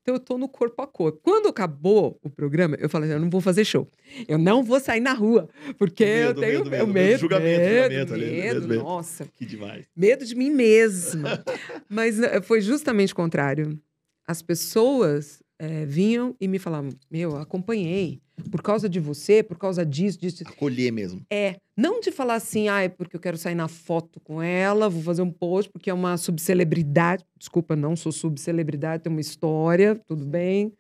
[0.08, 1.20] Então eu tô no corpo a corpo.
[1.22, 3.86] Quando acabou o programa, eu falei, eu não vou fazer show.
[4.26, 7.82] Eu não vou sair na rua, porque eu Medo, tenho medo, medo, medo, julgamento, medo,
[7.82, 9.28] julgamento ali, medo, medo, nossa.
[9.36, 9.86] Que demais.
[9.94, 11.44] Medo de mim mesma.
[11.90, 13.78] Mas eh, foi justamente o contrário.
[14.26, 18.22] As pessoas eh, vinham e me falavam: Meu, acompanhei.
[18.52, 20.44] Por causa de você, por causa disso, disso.
[20.46, 21.26] Acolher mesmo.
[21.30, 21.56] É.
[21.76, 25.02] Não de falar assim, ah, é porque eu quero sair na foto com ela, vou
[25.02, 27.26] fazer um post, porque é uma subcelebridade.
[27.38, 30.74] Desculpa, não sou subcelebridade, tem uma história, tudo bem.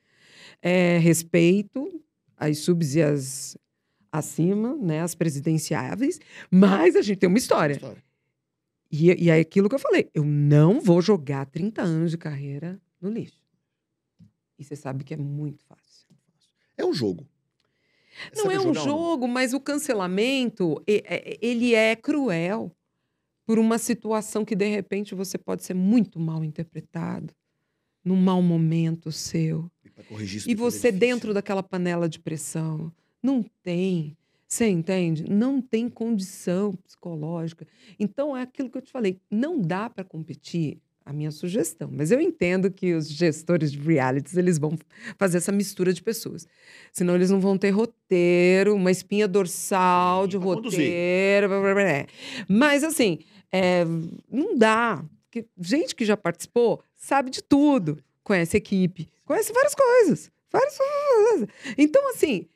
[0.61, 2.01] É, respeito
[2.37, 3.57] as subs e as
[4.11, 7.73] acima, né, as presidenciáveis, mas a gente tem uma história.
[7.73, 8.03] História.
[8.91, 10.09] E, e é aquilo que eu falei.
[10.13, 13.41] Eu não vou jogar 30 anos de carreira no lixo.
[14.57, 16.07] E você sabe que é muito fácil.
[16.77, 17.27] É um jogo.
[18.35, 18.97] Não Saber é um jogar ou não?
[18.97, 22.71] jogo, mas o cancelamento, e- é- ele é cruel
[23.45, 27.33] por uma situação que, de repente, você pode ser muito mal interpretado,
[28.03, 29.69] num mau momento seu.
[29.83, 29.87] E
[30.47, 30.91] E é você difícil.
[30.99, 32.91] dentro daquela panela de pressão.
[33.21, 34.15] Não tem.
[34.47, 35.25] Você entende?
[35.29, 37.67] Não tem condição psicológica.
[37.99, 39.19] Então, é aquilo que eu te falei.
[39.29, 40.79] Não dá para competir.
[41.07, 41.89] A minha sugestão.
[41.89, 44.77] Mas eu entendo que os gestores de realities eles vão
[45.17, 46.45] fazer essa mistura de pessoas.
[46.91, 51.47] Senão eles não vão ter roteiro, uma espinha dorsal de roteiro.
[51.47, 52.05] blá, blá, blá, blá.
[52.49, 53.85] Mas, assim, é,
[54.29, 55.01] não dá.
[55.23, 58.03] Porque gente que já participou sabe de tudo.
[58.21, 60.29] Conhece equipe, conhece várias coisas.
[60.51, 61.47] Várias coisas.
[61.77, 62.49] Então, assim,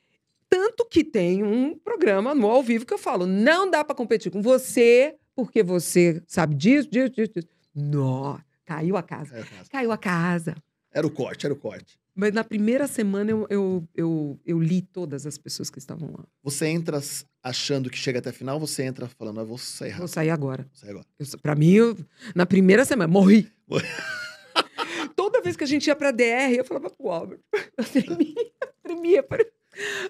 [0.50, 4.30] tanto que tem um programa no ao vivo que eu falo: não dá para competir
[4.30, 7.32] com você, porque você sabe disso, disso, disso.
[7.34, 7.61] disso.
[7.74, 9.38] Nó, caiu a casa.
[9.38, 9.66] É, cara.
[9.70, 10.56] Caiu a casa.
[10.94, 12.00] Era o corte, era o corte.
[12.14, 16.26] Mas na primeira semana eu, eu, eu, eu li todas as pessoas que estavam lá.
[16.44, 17.00] Você entra
[17.42, 20.14] achando que chega até a final, você entra falando, ah, vou sair Vou rápido.
[20.14, 20.64] sair agora.
[20.64, 21.06] Vou sair agora.
[21.18, 21.98] Eu, pra mim, eu-
[22.36, 23.50] na primeira semana, morri.
[25.16, 27.40] Toda vez que a gente ia pra DR, eu falava pro Albert,
[27.78, 28.52] eu tremia,
[28.84, 29.24] tremia.
[29.24, 29.46] para-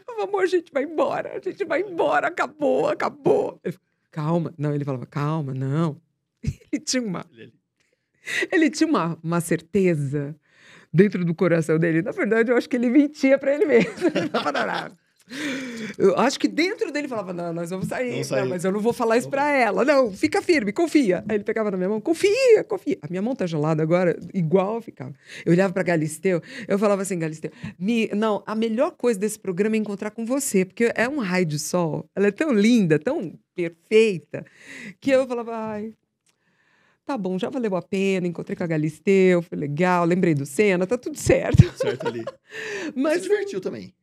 [0.07, 3.62] Eu amor, a gente vai embora, a gente vai embora, acabou, acabou.
[4.09, 4.53] Calma.
[4.57, 6.01] Não, ele falava, calma, não.
[6.72, 7.26] Ele tinha uma,
[8.52, 10.36] Ele- tinha uma, uma certeza
[10.94, 12.02] dentro do coração dele.
[12.02, 13.92] Na verdade, eu acho que ele mentia pra ele mesmo.
[14.34, 14.98] "Não,
[15.98, 18.18] Eu acho que dentro dele falava: Não, nós vamos sair.
[18.18, 18.50] Não, sair.
[18.50, 19.86] mas eu não vou falar isso pra ela.
[19.86, 21.24] Não, fica firme, confia.
[21.30, 22.98] Aí ele pegava na minha mão: Confia, confia.
[23.02, 25.14] A minha mão tá gelada agora, igual eu ficava.
[25.46, 28.10] Eu olhava pra Galisteu, eu falava assim: Galisteu, me...
[28.10, 31.58] não, a melhor coisa desse programa é encontrar com você, porque é um raio de
[31.60, 32.10] sol.
[32.14, 34.46] Ela é tão linda, tão perfeita,
[35.00, 35.94] que eu falava: Ai.
[37.12, 40.88] Tá bom, já valeu a pena, encontrei com a Galisteu, foi legal, lembrei do Senna,
[40.88, 41.62] tá tudo certo.
[41.78, 42.24] Certo ali.
[42.95, 43.93] Mas se divertiu também.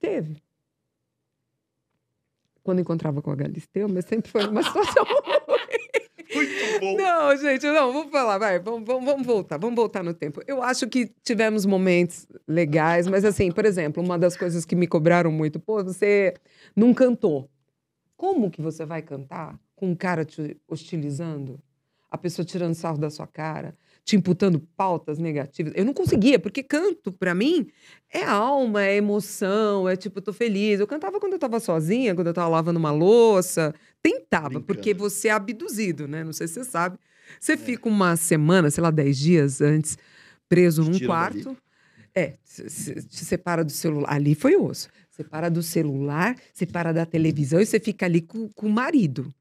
[0.00, 0.42] Teve.
[2.62, 5.04] Quando encontrava com a Galisteu, mas sempre foi uma situação.
[6.34, 6.96] Muito bom.
[6.96, 10.40] não, gente, não, vamos falar, vai, vamos, vamos, vamos voltar, vamos voltar no tempo.
[10.46, 14.86] Eu acho que tivemos momentos legais, mas assim, por exemplo, uma das coisas que me
[14.86, 16.34] cobraram muito, pô, você
[16.74, 17.50] não cantou.
[18.16, 21.60] Como que você vai cantar com um cara te hostilizando?
[22.10, 25.72] A pessoa tirando sarro da sua cara, te imputando pautas negativas.
[25.76, 27.66] Eu não conseguia, porque canto, pra mim,
[28.10, 30.78] é alma, é emoção, é tipo, tô feliz.
[30.78, 33.74] Eu cantava quando eu tava sozinha, quando eu tava lavando uma louça.
[34.00, 34.66] Tentava, Brincando.
[34.66, 36.22] porque você é abduzido, né?
[36.22, 36.96] Não sei se você sabe.
[37.40, 39.98] Você fica uma semana, sei lá, dez dias antes,
[40.48, 41.42] preso num tiram dali.
[41.42, 41.56] quarto.
[42.14, 44.10] É, se- se- te separa do celular.
[44.10, 44.88] Ali foi osso.
[45.16, 49.32] Separa do celular, separa da televisão e você fica ali com, com o marido.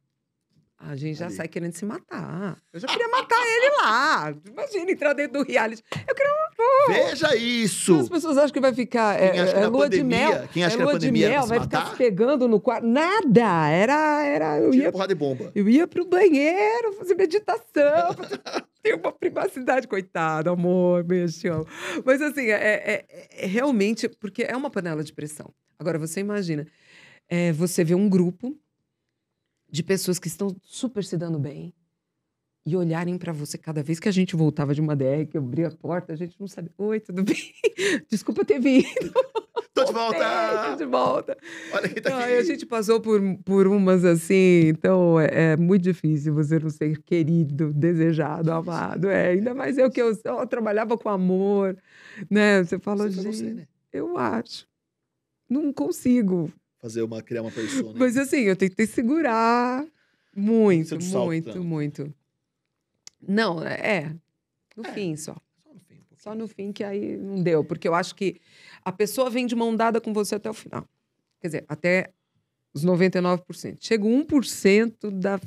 [0.78, 1.36] A gente já Ali.
[1.36, 2.58] sai querendo se matar.
[2.72, 4.34] Eu já queria matar ele lá.
[4.52, 5.82] Imagina entrar dentro do reality.
[6.08, 6.36] Eu queria
[6.88, 7.96] Veja isso!
[8.00, 9.20] As pessoas acham que vai ficar.
[9.20, 10.48] É, Quem acha que é lua de pandemia- mel.
[10.50, 12.86] quem acha é que lua de mel, vai ficar se pegando no quarto.
[12.86, 13.70] Nada!
[13.70, 14.24] Era.
[14.24, 15.52] era eu, Tira ia, porrada de bomba.
[15.56, 18.14] eu ia pro banheiro fazer meditação.
[18.16, 18.40] fazer-
[18.84, 21.04] Ter uma privacidade, coitado, amor,
[21.52, 21.66] amo.
[22.06, 22.54] Mas assim, é,
[23.10, 24.08] é- é realmente.
[24.08, 25.52] Porque é uma panela de pressão.
[25.78, 26.68] Agora, você imagina,
[27.28, 28.58] é, você vê um grupo
[29.70, 31.74] de pessoas que estão super se dando bem
[32.66, 35.42] e olharem pra você cada vez que a gente voltava de uma DR, que eu
[35.42, 36.72] abria a porta, a gente não sabia.
[36.78, 37.36] Oi, tudo bem?
[38.10, 38.86] Desculpa ter vindo.
[39.74, 40.70] Tô de volta!
[40.70, 41.38] tô de volta.
[41.74, 42.32] Olha quem tá Não, aqui.
[42.32, 46.98] a gente passou por, por umas assim, então é, é muito difícil você não ser
[47.04, 49.10] querido, desejado, amado.
[49.10, 51.78] É, ainda mais eu que eu, eu trabalhava com amor,
[52.30, 52.64] né?
[52.64, 53.68] Você foi gente, você, né?
[53.92, 54.66] eu acho.
[55.50, 56.52] Não consigo.
[56.80, 57.94] Fazer uma, criar uma persona.
[57.98, 59.86] Mas assim, eu tentei segurar
[60.36, 62.14] muito, muito, muito.
[63.28, 64.16] Não, é.
[64.76, 64.94] No É.
[64.94, 65.36] fim só.
[65.64, 66.16] Só no fim, um.
[66.18, 67.64] Só no fim que aí não deu.
[67.64, 68.40] Porque eu acho que
[68.84, 70.88] a pessoa vem de mão dada com você até o final.
[71.40, 72.12] Quer dizer, até
[72.74, 73.78] os 99%.
[73.80, 75.40] Chega o 1% da.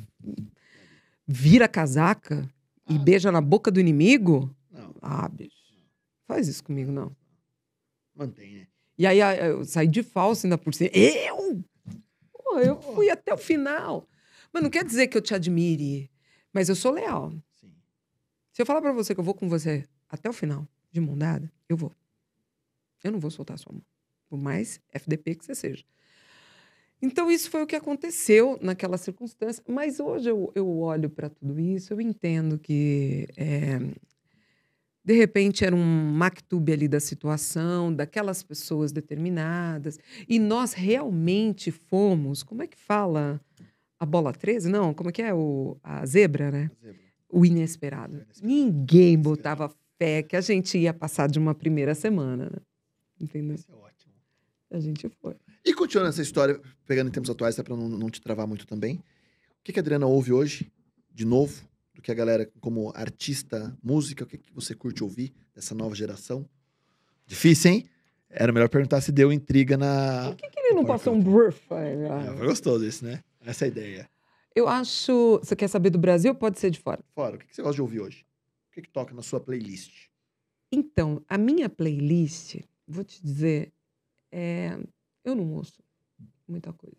[1.27, 2.49] Vira casaca
[2.89, 2.99] e Ah.
[2.99, 4.53] beija na boca do inimigo.
[4.71, 5.55] Não, Ah, bicho.
[6.27, 7.15] Faz isso comigo, não.
[8.15, 8.67] mantém, né?
[8.99, 10.89] E aí eu saí de falso ainda por cima.
[10.93, 11.63] Eu?
[12.33, 14.05] Pô, eu fui até o final.
[14.51, 16.11] Mas não quer dizer que eu te admire.
[16.51, 17.31] Mas eu sou leal.
[17.53, 17.73] Sim.
[18.51, 21.17] Se eu falar pra você que eu vou com você até o final, de mão
[21.17, 21.93] dada, eu vou.
[23.01, 23.81] Eu não vou soltar a sua mão.
[24.27, 25.85] Por mais FDP que você seja.
[27.01, 29.63] Então, isso foi o que aconteceu naquela circunstância.
[29.65, 33.79] Mas hoje eu, eu olho para tudo isso, eu entendo que, é,
[35.03, 39.97] de repente, era um mactube ali da situação, daquelas pessoas determinadas.
[40.27, 42.43] E nós realmente fomos.
[42.43, 43.39] Como é que fala?
[43.99, 44.69] A bola 13?
[44.69, 45.33] Não, como é que é?
[45.33, 46.71] O, a zebra, né?
[46.81, 46.99] Zebra.
[47.29, 48.13] o inesperado.
[48.13, 48.45] O inesperado.
[48.47, 49.23] Ninguém Inesperado.
[49.23, 52.57] botava fé que a gente ia passar de uma primeira semana, né?
[53.19, 53.55] Entendeu?
[53.55, 54.13] Isso é ótimo.
[54.71, 55.35] A gente foi.
[55.65, 58.95] E continuando essa história, pegando em tempos atuais, pra não, não te travar muito também.
[58.95, 60.71] O que, que a Adriana ouve hoje,
[61.13, 61.67] de novo,
[61.99, 65.93] do que a galera, como artista, música, o que, que você curte ouvir dessa nova
[65.93, 66.47] geração?
[67.27, 67.89] Difícil, hein?
[68.29, 70.27] Era melhor perguntar se deu intriga na.
[70.29, 71.59] Por que, que ele não passou um burf?
[71.73, 73.21] Ah, foi gostoso isso, né?
[73.41, 74.09] Essa é a ideia.
[74.55, 75.39] Eu acho.
[75.39, 76.33] Você quer saber do Brasil?
[76.33, 77.03] Pode ser de fora.
[77.13, 78.25] Fora, o que, que você gosta de ouvir hoje?
[78.69, 80.07] O que, que toca na sua playlist?
[80.71, 83.73] Então, a minha playlist, vou te dizer,
[84.31, 84.77] é,
[85.25, 85.83] eu não ouço
[86.47, 86.95] muita coisa.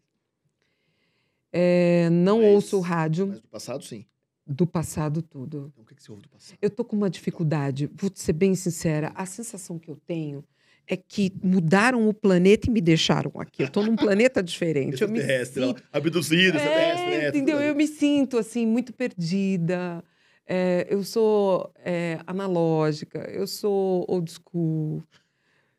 [1.52, 4.04] É, não Mas- ouço rádio Mas do passado, sim.
[4.50, 5.70] Do passado tudo.
[5.72, 6.58] Então, o que, que você ouve do passado?
[6.60, 9.12] Eu tô com uma dificuldade, vou ser bem sincera.
[9.14, 10.44] A sensação que eu tenho
[10.88, 13.62] é que mudaram o planeta e me deixaram aqui.
[13.62, 15.00] Eu tô num planeta diferente.
[15.00, 15.82] Eu me Extraterrestre, sinto...
[15.92, 17.28] abduzido, extraterrestre, é, né?
[17.28, 17.60] entendeu?
[17.60, 20.02] Eu me sinto assim muito perdida.
[20.44, 23.20] É, eu sou é, analógica.
[23.30, 25.00] Eu sou old school.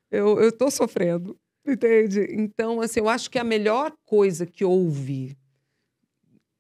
[0.09, 2.25] Eu, eu tô sofrendo, entende?
[2.29, 5.37] Então, assim, eu acho que a melhor coisa que houve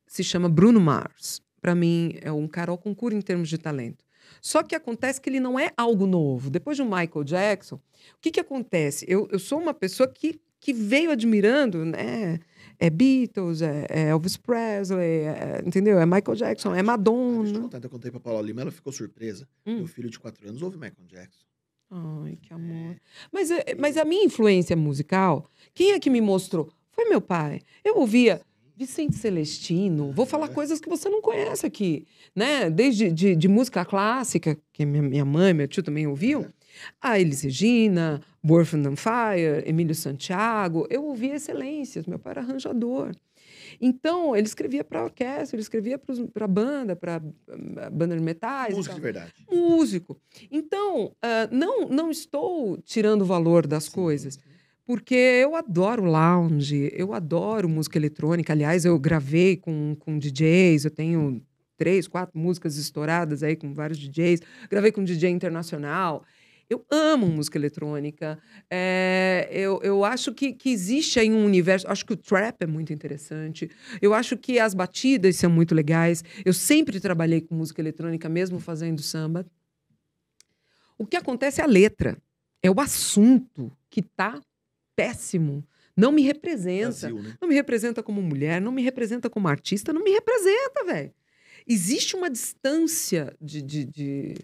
[0.07, 1.41] se chama Bruno Mars.
[1.61, 4.03] Para mim, é um Carol Concura em termos de talento.
[4.41, 6.49] Só que acontece que ele não é algo novo.
[6.49, 7.81] Depois de um Michael Jackson, o
[8.19, 9.05] que, que acontece?
[9.07, 12.39] Eu, eu sou uma pessoa que, que veio admirando, né?
[12.79, 15.99] É Beatles, é, é Elvis Presley, é- entendeu?
[15.99, 17.59] É Michael Jackson, é Deixa eu te Madonna.
[17.61, 19.47] contar, eu contei pra Paula Lima, ela ficou surpresa.
[19.67, 19.77] Hum.
[19.77, 21.45] Meu filho de 4 anos ouve Michael Jackson.
[21.91, 22.95] Ai, que amor.
[23.31, 26.71] Mas, é- mas a minha influência musical, quem é que me mostrou?
[26.89, 27.61] Foi meu pai.
[27.83, 28.41] Eu ouvia
[28.81, 32.03] Vicente Celestino, vou falar coisas que você não conhece aqui,
[32.35, 32.67] né?
[32.67, 36.51] Desde de, de música clássica, que minha, minha mãe, meu tio também ouviam,
[36.99, 40.87] a Elis Regina, Born on Fire, Emílio Santiago.
[40.89, 43.15] Eu ouvia excelências, meu pai era arranjador.
[43.79, 45.99] Então, ele escrevia para orquestra, ele escrevia
[46.33, 47.21] para banda, para
[47.91, 48.75] banda de metais.
[48.75, 49.33] Música tal de verdade.
[49.47, 50.19] músico.
[50.49, 54.50] Então, ah, não, não estou tirando o valor das coisas, sim.
[54.85, 58.51] Porque eu adoro lounge, eu adoro música eletrônica.
[58.51, 61.41] Aliás, eu gravei com, com DJs, eu tenho
[61.77, 64.41] três, quatro músicas estouradas aí com vários DJs.
[64.69, 66.23] Gravei com um DJ internacional.
[66.69, 68.39] Eu amo música eletrônica.
[68.69, 71.85] É, eu, eu acho que, que existe aí um universo.
[71.87, 73.69] Acho que o trap é muito interessante.
[74.01, 76.23] Eu acho que as batidas são muito legais.
[76.45, 79.45] Eu sempre trabalhei com música eletrônica, mesmo fazendo samba.
[80.97, 82.17] O que acontece é a letra.
[82.63, 84.39] É o assunto que tá
[85.05, 85.63] péssimo.
[85.95, 87.07] Não me representa.
[87.09, 87.35] Brasil, né?
[87.41, 91.13] Não me representa como mulher, não me representa como artista, não me representa, velho.
[91.67, 94.35] Existe uma distância de, de, de,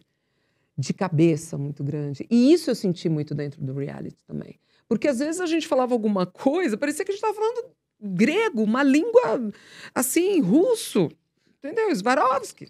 [0.77, 2.25] de cabeça muito grande.
[2.29, 4.59] E isso eu senti muito dentro do reality também.
[4.87, 8.61] Porque às vezes a gente falava alguma coisa, parecia que a gente estava falando grego,
[8.63, 9.51] uma língua
[9.95, 11.09] assim, russo.
[11.57, 11.93] entendeu?
[11.95, 12.67] Swarovski,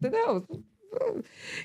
[0.00, 0.46] entendeu?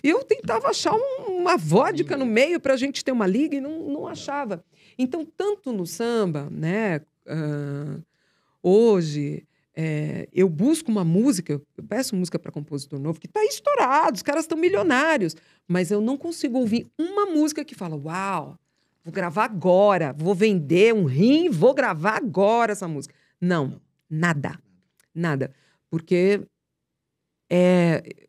[0.03, 3.55] E eu tentava achar um- uma vodka no meio para a gente ter uma liga
[3.55, 4.63] e não, não achava.
[5.00, 7.00] Então, tanto no samba, né?
[7.26, 8.00] ah,
[8.62, 14.18] hoje, é, eu busco uma música, eu peço música para compositor novo, que está estourado,
[14.18, 18.60] os caras estão milionários, mas eu não consigo ouvir uma música que fala: Uau,
[19.06, 23.16] vou gravar agora, vou vender um rim, vou gravar agora essa música.
[23.39, 23.80] Não,
[24.10, 24.60] nada.
[25.16, 25.54] Nada.
[25.89, 26.41] Porque
[27.50, 28.28] é.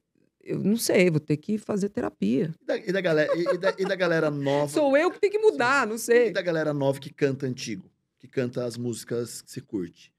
[0.50, 2.54] Eu não sei, vou ter que fazer terapia.
[2.60, 4.72] E da, e da galera, e, e da, e da galera nova.
[4.72, 6.32] Sou eu que tenho que mudar, não E sei.
[6.32, 7.88] da galera nova que canta antigo,
[8.18, 10.12] que canta as músicas que você curte.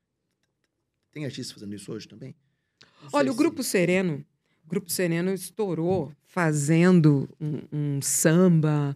[1.12, 2.34] Tem artistas fazendo isso hoje também?
[3.04, 4.26] Não Olha, o se- Grupo Sereno,
[4.66, 7.62] o Grupo Sereno estourou fazendo um,
[7.98, 8.96] um samba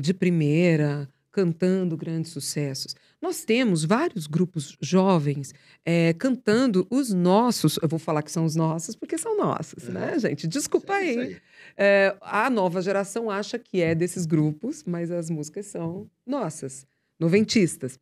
[0.00, 2.94] de primeira, cantando grandes sucessos.
[3.22, 5.54] Nós temos vários grupos jovens
[5.86, 10.18] eh, cantando os nossos, eu vou falar que são os nossos porque são nossos, né,
[10.18, 10.48] gente?
[10.48, 11.36] Desculpa É isso aí.
[11.76, 16.84] É, a nova geração acha que é desses grupos, mas as músicas são nossas,
[17.16, 17.96] noventistas.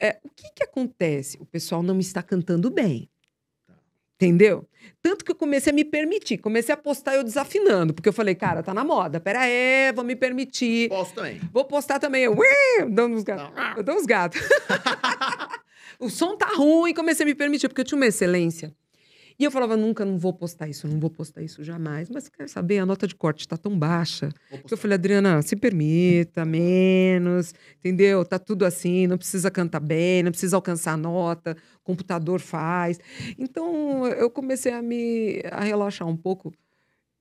[0.00, 1.38] É, o que, que acontece?
[1.40, 3.08] O pessoal não está cantando bem.
[4.22, 4.68] Entendeu?
[5.02, 8.36] Tanto que eu comecei a me permitir, comecei a postar eu desafinando, porque eu falei,
[8.36, 10.88] cara, tá na moda, pera aí, vou me permitir.
[10.88, 11.40] Posso também.
[11.52, 12.36] Vou postar também, eu,
[12.88, 13.52] dando uns gatos.
[13.52, 13.76] Não.
[13.78, 14.40] Eu dou uns gatos.
[15.98, 18.72] o som tá ruim, comecei a me permitir, porque eu tinha uma excelência.
[19.38, 22.08] E eu falava, nunca, não vou postar isso, não vou postar isso jamais.
[22.10, 24.30] Mas quer saber, a nota de corte tá tão baixa.
[24.66, 28.24] Que eu falei, Adriana, se permita, menos, entendeu?
[28.24, 32.98] Tá tudo assim, não precisa cantar bem, não precisa alcançar a nota, computador faz.
[33.38, 36.52] Então, eu comecei a me a relaxar um pouco,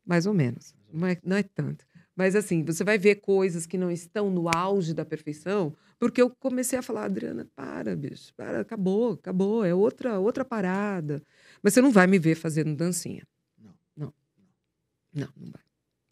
[0.06, 0.74] mais ou menos.
[0.92, 1.86] Não é, não é tanto.
[2.16, 6.30] Mas assim, você vai ver coisas que não estão no auge da perfeição, porque eu
[6.30, 11.24] comecei a falar, Adriana, para, bicho, para, acabou, acabou, é outra, outra parada.
[11.62, 13.28] Mas você não vai me ver fazendo dancinha.
[13.58, 13.74] Não.
[13.96, 14.14] Não.
[15.14, 15.62] Não, não vai.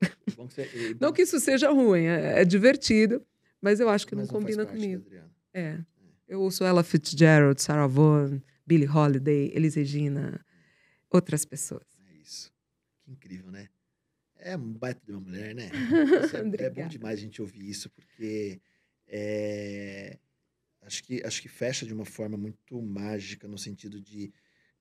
[0.02, 3.26] É Não que isso seja ruim, é, é divertido,
[3.62, 5.02] mas eu acho que mas não faz combina parte, comigo.
[5.06, 5.32] Adriana.
[5.54, 5.80] É.
[6.28, 10.46] Eu ouço Ella Fitzgerald, Sarah Vaughan, Billie Holiday, Elis Regina,
[11.10, 11.84] outras pessoas.
[12.08, 12.54] É isso.
[13.04, 13.68] Que incrível, né?
[14.38, 15.70] É um baita de uma mulher, né?
[16.62, 18.62] É- é, bom demais a gente ouvir isso, porque
[19.08, 20.18] é,
[20.84, 24.32] acho, que, acho que fecha de uma forma muito mágica, no sentido de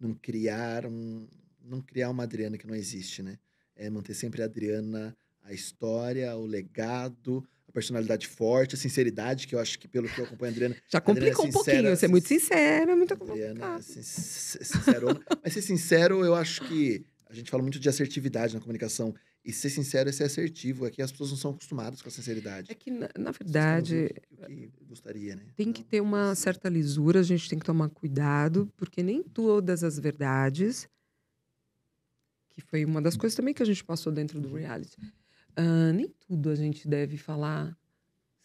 [0.01, 1.27] não criar um.
[1.65, 3.39] Não criar uma Adriana que não existe, né?
[3.77, 9.55] É manter sempre a Adriana, a história, o legado, a personalidade forte, a sinceridade, que
[9.55, 11.77] eu acho que pelo que eu acompanho a Adriana, Já Adriana é complicou um sincera,
[11.77, 13.83] pouquinho, você é muito sin- sincera, é muito Adriana, complicado.
[13.83, 15.21] sin- sin- sincerona.
[15.45, 19.15] Mas ser sincero, eu acho que a gente fala muito de assertividade na comunicação.
[19.45, 20.87] E ser sincero é ser assertivo.
[20.87, 22.71] É que as pessoas não são acostumadas com a sinceridade.
[22.71, 25.55] É que, na, na verdade, querem ouvir o que gostaria, né?
[25.57, 29.23] tem que Não, ter uma certa lisura, a gente tem que tomar cuidado, porque nem
[29.23, 30.89] todas as verdades,
[32.51, 34.97] que foi uma das coisas também que a gente passou dentro do reality,
[35.57, 37.77] ah, nem tudo a gente deve falar.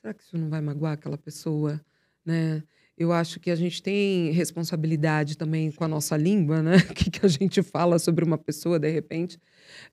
[0.02, 1.84] Será que isso não vai magoar aquela pessoa,
[2.26, 2.64] né?
[2.98, 6.76] Eu acho que a gente tem responsabilidade também com a nossa língua, né?
[6.92, 9.40] O que, que a gente fala sobre uma pessoa, de repente.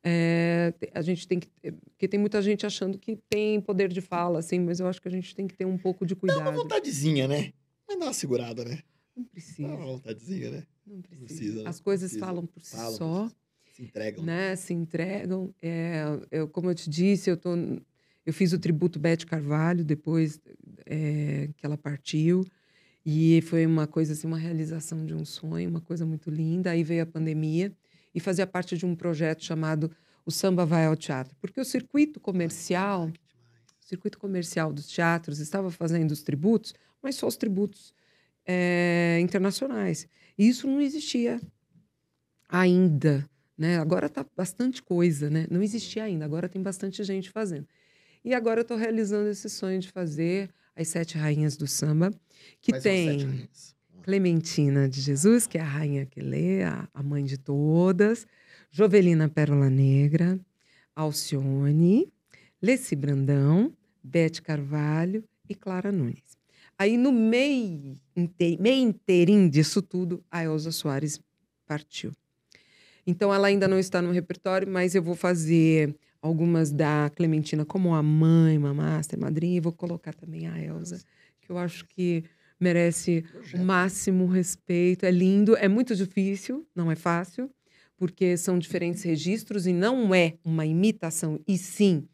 [0.05, 1.49] É, a gente tem que.
[1.91, 5.09] Porque tem muita gente achando que tem poder de fala, assim, mas eu acho que
[5.09, 6.57] a gente tem que ter um pouco de Dá uma cuidado.
[6.57, 7.53] vontadezinha, né?
[7.89, 8.81] Mas dá uma segurada, né?
[9.17, 9.69] Não Dá precisa.
[9.69, 10.63] uma vontadezinha, né?
[10.87, 11.25] Não precisa.
[11.27, 11.69] precisa, né?
[11.71, 12.27] As coisas Precisa.
[12.27, 13.31] falam por si Falam, só,
[13.73, 14.25] Se entregam.
[14.25, 14.57] né?
[14.57, 15.55] Se entregam.
[15.63, 17.51] É, eu, como eu te disse, eu, tô,
[18.27, 20.39] eu fiz o tributo Beth Carvalho depois
[20.87, 22.45] é, que ela partiu.
[23.05, 26.71] E foi uma coisa assim, uma realização de um sonho, uma coisa muito linda.
[26.71, 27.73] Aí veio a pandemia
[28.15, 29.91] e fazia parte de um projeto chamado
[30.25, 31.35] O Samba Vai ao Teatro.
[31.41, 33.13] Porque o circuito comercial, Ai,
[33.83, 37.95] o circuito comercial dos teatros estava fazendo os tributos, mas só os tributos
[38.47, 40.07] eh, internacionais.
[40.39, 41.41] E isso não existia
[42.49, 43.29] ainda.
[43.57, 43.79] Né?
[43.79, 45.47] Agora está bastante coisa, né?
[45.51, 47.67] Não existia ainda, agora tem bastante gente fazendo.
[48.25, 52.11] E agora eu estou realizando esse sonho de fazer as Sete Rainhas do Samba,
[52.63, 53.49] que Quais tem?
[54.03, 58.27] Clementina de Jesus, que é a rainha que lê, a, a mãe de todas,
[58.71, 60.41] Jovelina Pérola Negra,
[60.97, 62.11] Alcione,
[62.63, 66.39] Leci Brandão, Bete Carvalho e Clara Nunes.
[66.79, 68.01] Aí, no meio,
[68.59, 71.21] meio inteirinho disso tudo, a Elza Soares
[71.67, 72.11] partiu.
[73.07, 77.95] Então, ela ainda não está no repertório, mas eu vou fazer algumas da Clementina como
[77.95, 81.01] a mãe, mamastra, madrinha, e vou colocar também a Elza,
[81.41, 82.25] que eu acho que
[82.59, 85.07] merece o máximo respeito.
[85.07, 87.51] É lindo, é muito difícil, não é fácil,
[87.97, 92.07] porque são diferentes registros e não é uma imitação, e sim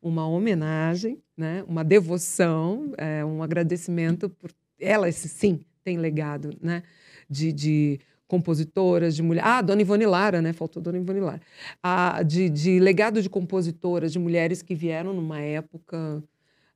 [0.00, 1.64] uma homenagem, né?
[1.66, 6.82] uma devoção, é, um agradecimento por ela, esse sim, tem legado, né?
[7.28, 9.48] De, de compositoras, de mulheres.
[9.50, 10.52] Ah, Dona Ivone Lara, né?
[10.52, 11.40] Faltou Dona Ivone Lara.
[11.82, 16.22] Ah, de, de legado de compositoras, de mulheres que vieram numa época.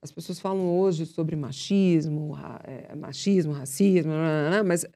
[0.00, 4.12] As pessoas falam hoje sobre machismo, ra- é, machismo, racismo,
[4.64, 4.86] mas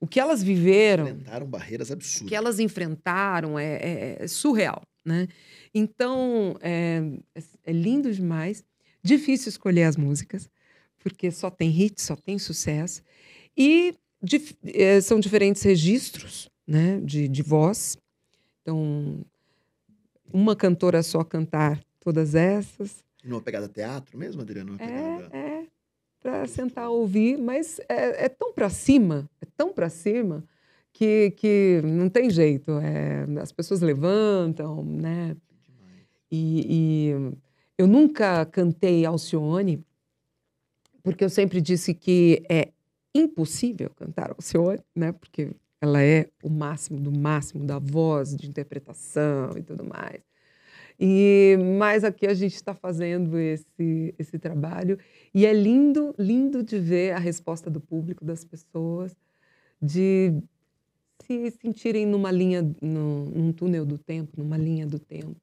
[0.00, 2.28] o que elas viveram Enfrentaram barreiras o absurdas.
[2.28, 5.26] que elas enfrentaram é, é- é surreal, né?
[5.74, 7.02] Então, é,
[7.34, 8.64] é- é lindo demais.
[9.02, 10.48] Difícil escolher as músicas,
[11.00, 13.02] porque só tem hit, só tem sucesso.
[13.56, 17.96] E dif- eh, são diferentes registros né, de, de voz.
[18.62, 19.20] Então,
[20.32, 23.04] uma cantora só cantar todas essas.
[23.24, 24.72] Numa pegada teatro mesmo, Adriano?
[24.72, 24.82] Uma
[25.32, 25.66] É, é
[26.20, 30.44] para sentar ouvir, mas é, é tão para cima, é tão para cima
[30.92, 32.70] que, que não tem jeito.
[32.78, 35.36] É, as pessoas levantam, né?
[36.30, 37.32] E, e
[37.76, 39.84] eu nunca cantei Alcione,
[41.02, 42.72] porque eu sempre disse que é
[43.14, 45.12] impossível cantar Alcione, né?
[45.12, 50.22] Porque ela é o máximo do máximo da voz, de interpretação e tudo mais.
[50.98, 54.98] E mas aqui a gente está fazendo esse esse trabalho
[55.34, 59.16] e é lindo, lindo de ver a resposta do público, das pessoas,
[59.80, 60.32] de
[61.26, 65.40] se sentirem numa linha, num, num túnel do tempo, numa linha do tempo,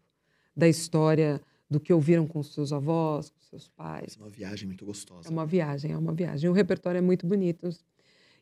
[0.55, 4.17] da história do que ouviram com seus avós, com seus pais.
[4.19, 5.27] É uma viagem muito gostosa.
[5.27, 6.49] É uma viagem, é uma viagem.
[6.49, 7.69] O repertório é muito bonito.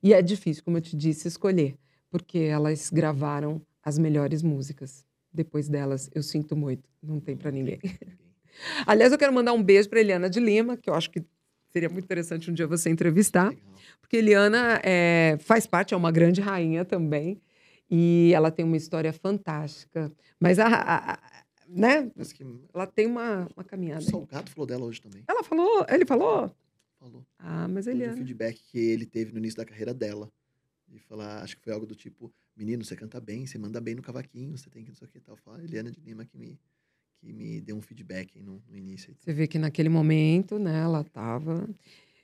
[0.01, 1.75] E é difícil, como eu te disse, escolher,
[2.09, 5.05] porque elas gravaram as melhores músicas.
[5.33, 7.79] Depois delas, eu sinto muito, não tem para ninguém.
[8.85, 11.23] Aliás, eu quero mandar um beijo para Eliana de Lima, que eu acho que
[11.69, 13.61] seria muito interessante um dia você entrevistar, Legal.
[13.99, 17.39] porque Eliana é, faz parte, é uma grande rainha também,
[17.89, 20.11] e ela tem uma história fantástica.
[20.39, 21.19] Mas a- a-
[21.67, 22.09] né?
[22.33, 24.01] Que o ela tem uma, uma caminhada.
[24.03, 24.09] aí.
[24.09, 25.23] Salgado falou dela hoje também.
[25.27, 26.51] Ela falou, ele falou.
[26.99, 27.25] Falou.
[27.37, 28.17] Ah, mas de um Eliana.
[28.17, 30.31] feedback que ele teve no início da carreira dela.
[30.89, 33.93] E falar, acho que foi algo do tipo, menino, você canta bem, você manda bem
[33.93, 35.35] no cavaquinho, você tem que não sei o que tal.
[35.35, 36.57] Fala, Eliana de Lima que me,
[37.17, 39.13] que me deu um feedback aí no, no início.
[39.19, 41.69] Você vê que naquele momento, né, ela estava.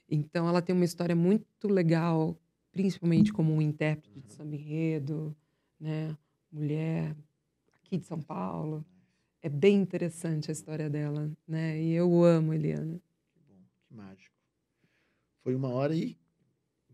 [0.09, 2.37] Então, ela tem uma história muito legal,
[2.71, 5.35] principalmente como um intérprete de samba enredo,
[5.79, 6.17] né,
[6.51, 7.15] mulher
[7.83, 8.85] aqui de São Paulo.
[9.43, 11.77] É bem interessante a história dela, né?
[11.77, 13.01] E eu amo Eliana.
[13.33, 14.33] Que bom, que mágico.
[15.43, 16.17] Foi uma hora e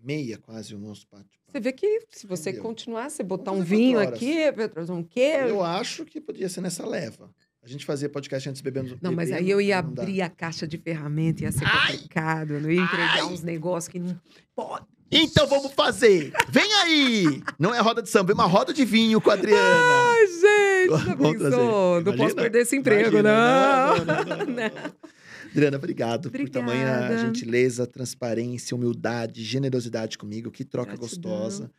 [0.02, 2.68] meia quase o nosso bate Você vê que se você Entendeu?
[2.68, 4.36] continuar, você botar um vinho aqui,
[4.74, 5.48] trazer um queijo.
[5.48, 7.30] Eu acho que podia ser nessa leva.
[7.62, 8.98] A gente fazia podcast antes bebendo.
[9.00, 12.54] Não, mas aí eu ia abrir a caixa de ferramenta, ia ser complicado.
[12.54, 14.20] Eu não ia entregar uns negócios que não
[14.56, 14.88] pode.
[15.12, 16.32] Então vamos fazer!
[16.50, 17.44] Vem aí!
[17.58, 19.60] Não é roda de samba, é uma roda de vinho com a Adriana.
[19.60, 20.59] Ai, gente,
[20.98, 22.02] já Vamos pensou?
[22.02, 22.06] trazer.
[22.06, 23.96] Não posso perder esse emprego, Imagina.
[23.96, 24.06] não.
[24.06, 24.94] Não, não, não.
[25.52, 27.18] Adriana, obrigado por tamanha Obrigada.
[27.18, 30.52] gentileza, transparência, humildade, generosidade comigo.
[30.52, 31.32] Que troca Gratidão.
[31.32, 31.72] gostosa.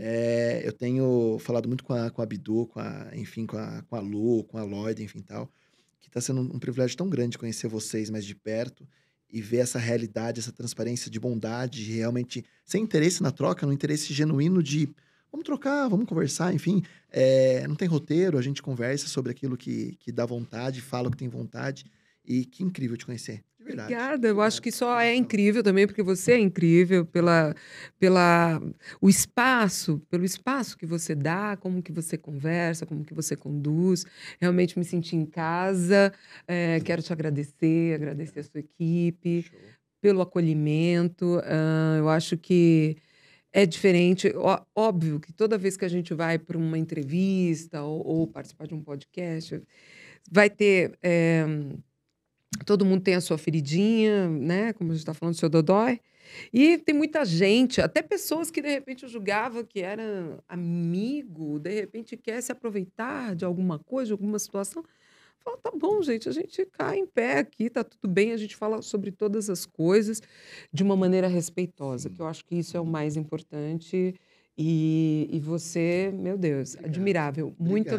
[0.00, 3.82] É, eu tenho falado muito com a, com a Bidu, com a, enfim, com a,
[3.88, 5.48] com a Lu, com a Lloyd, enfim, tal.
[6.00, 8.86] Que está sendo um privilégio tão grande conhecer vocês mais de perto
[9.30, 13.72] e ver essa realidade, essa transparência de bondade, de realmente sem interesse na troca, no
[13.72, 14.90] interesse genuíno de
[15.32, 16.82] vamos trocar, vamos conversar, enfim.
[17.10, 21.10] É, não tem roteiro, a gente conversa sobre aquilo que, que dá vontade, fala o
[21.10, 21.86] que tem vontade.
[22.24, 23.92] E que incrível te conhecer, de verdade.
[23.92, 24.28] Obrigada.
[24.28, 27.52] Eu acho que só é incrível também porque você é incrível pela,
[27.98, 28.62] pela
[29.00, 34.06] o espaço, pelo espaço que você dá, como que você conversa, como que você conduz.
[34.40, 36.12] Realmente me senti em casa.
[36.46, 39.42] É, quero te agradecer, agradecer a sua equipe.
[39.42, 39.58] Show.
[40.00, 41.40] pelo acolhimento.
[41.44, 42.96] ah, eu acho que
[43.52, 44.32] é diferente.
[44.74, 48.74] Óbvio que toda vez que a gente vai para uma entrevista ou, ou participar de
[48.74, 49.62] um podcast,
[50.30, 50.98] vai ter.
[51.02, 51.46] eh,
[52.64, 54.72] todo mundo tem a sua feridinha, né?
[54.72, 56.00] Como a gente está falando do seu Dodói.
[56.52, 61.74] E tem muita gente, até pessoas que de repente eu julgava que era amigo, de
[61.74, 64.84] repente quer se aproveitar de alguma coisa, de alguma situação.
[65.44, 68.54] Fala, tá bom, gente, a gente cai em pé aqui, tá tudo bem, a gente
[68.56, 70.20] fala sobre todas as coisas
[70.72, 74.14] de uma maneira respeitosa, que eu acho que isso é o mais importante.
[74.56, 76.90] E, e você, meu Deus, Obrigado.
[76.90, 77.56] admirável.
[77.58, 77.98] Muito Obrigado.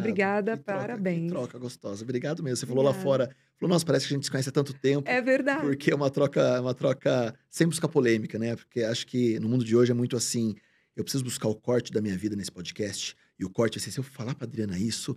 [0.51, 1.21] obrigada, Que troca- parabéns.
[1.23, 2.03] Que troca gostosa.
[2.03, 2.57] Obrigado mesmo.
[2.57, 3.35] Você falou lá fora.
[3.57, 5.09] Falou, nossa, parece que a gente se conhece há tanto tempo.
[5.09, 5.61] É verdade.
[5.61, 8.55] Porque é uma troca, uma troca sem buscar polêmica, né?
[8.55, 10.53] Porque acho que no mundo de hoje é muito assim.
[10.95, 13.15] Eu preciso buscar o corte da minha vida nesse podcast.
[13.39, 15.15] E o corte vai ser, se eu falar pra Adriana isso.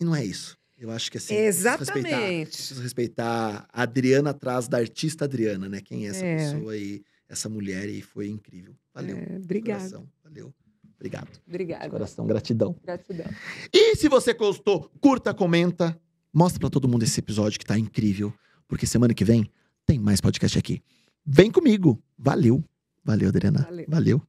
[0.00, 0.56] E não é isso.
[0.80, 1.34] Eu acho que assim.
[1.36, 2.50] preciso respeitar- Exatamente.
[2.56, 5.80] Preciso respeitar a Adriana atrás da artista Adriana, né?
[5.82, 6.36] Quem é essa É.
[6.36, 8.74] pessoa e essa mulher e foi incrível.
[8.94, 9.16] Valeu.
[9.18, 10.08] É, de coração.
[10.24, 10.52] Valeu.
[10.96, 11.30] Obrigado.
[11.32, 11.88] De Obrigada.
[11.90, 12.74] coração, gratidão.
[12.82, 13.26] Gratidão.
[13.72, 15.98] E se você gostou, curta, comenta,
[16.32, 18.32] mostra pra todo mundo esse episódio que tá incrível,
[18.66, 19.50] porque semana que vem
[19.86, 20.82] tem mais podcast aqui.
[21.26, 22.02] Vem comigo.
[22.18, 22.64] Valeu.
[23.04, 23.62] Valeu, Adriana.
[23.64, 23.86] Valeu.
[23.88, 24.22] Valeu.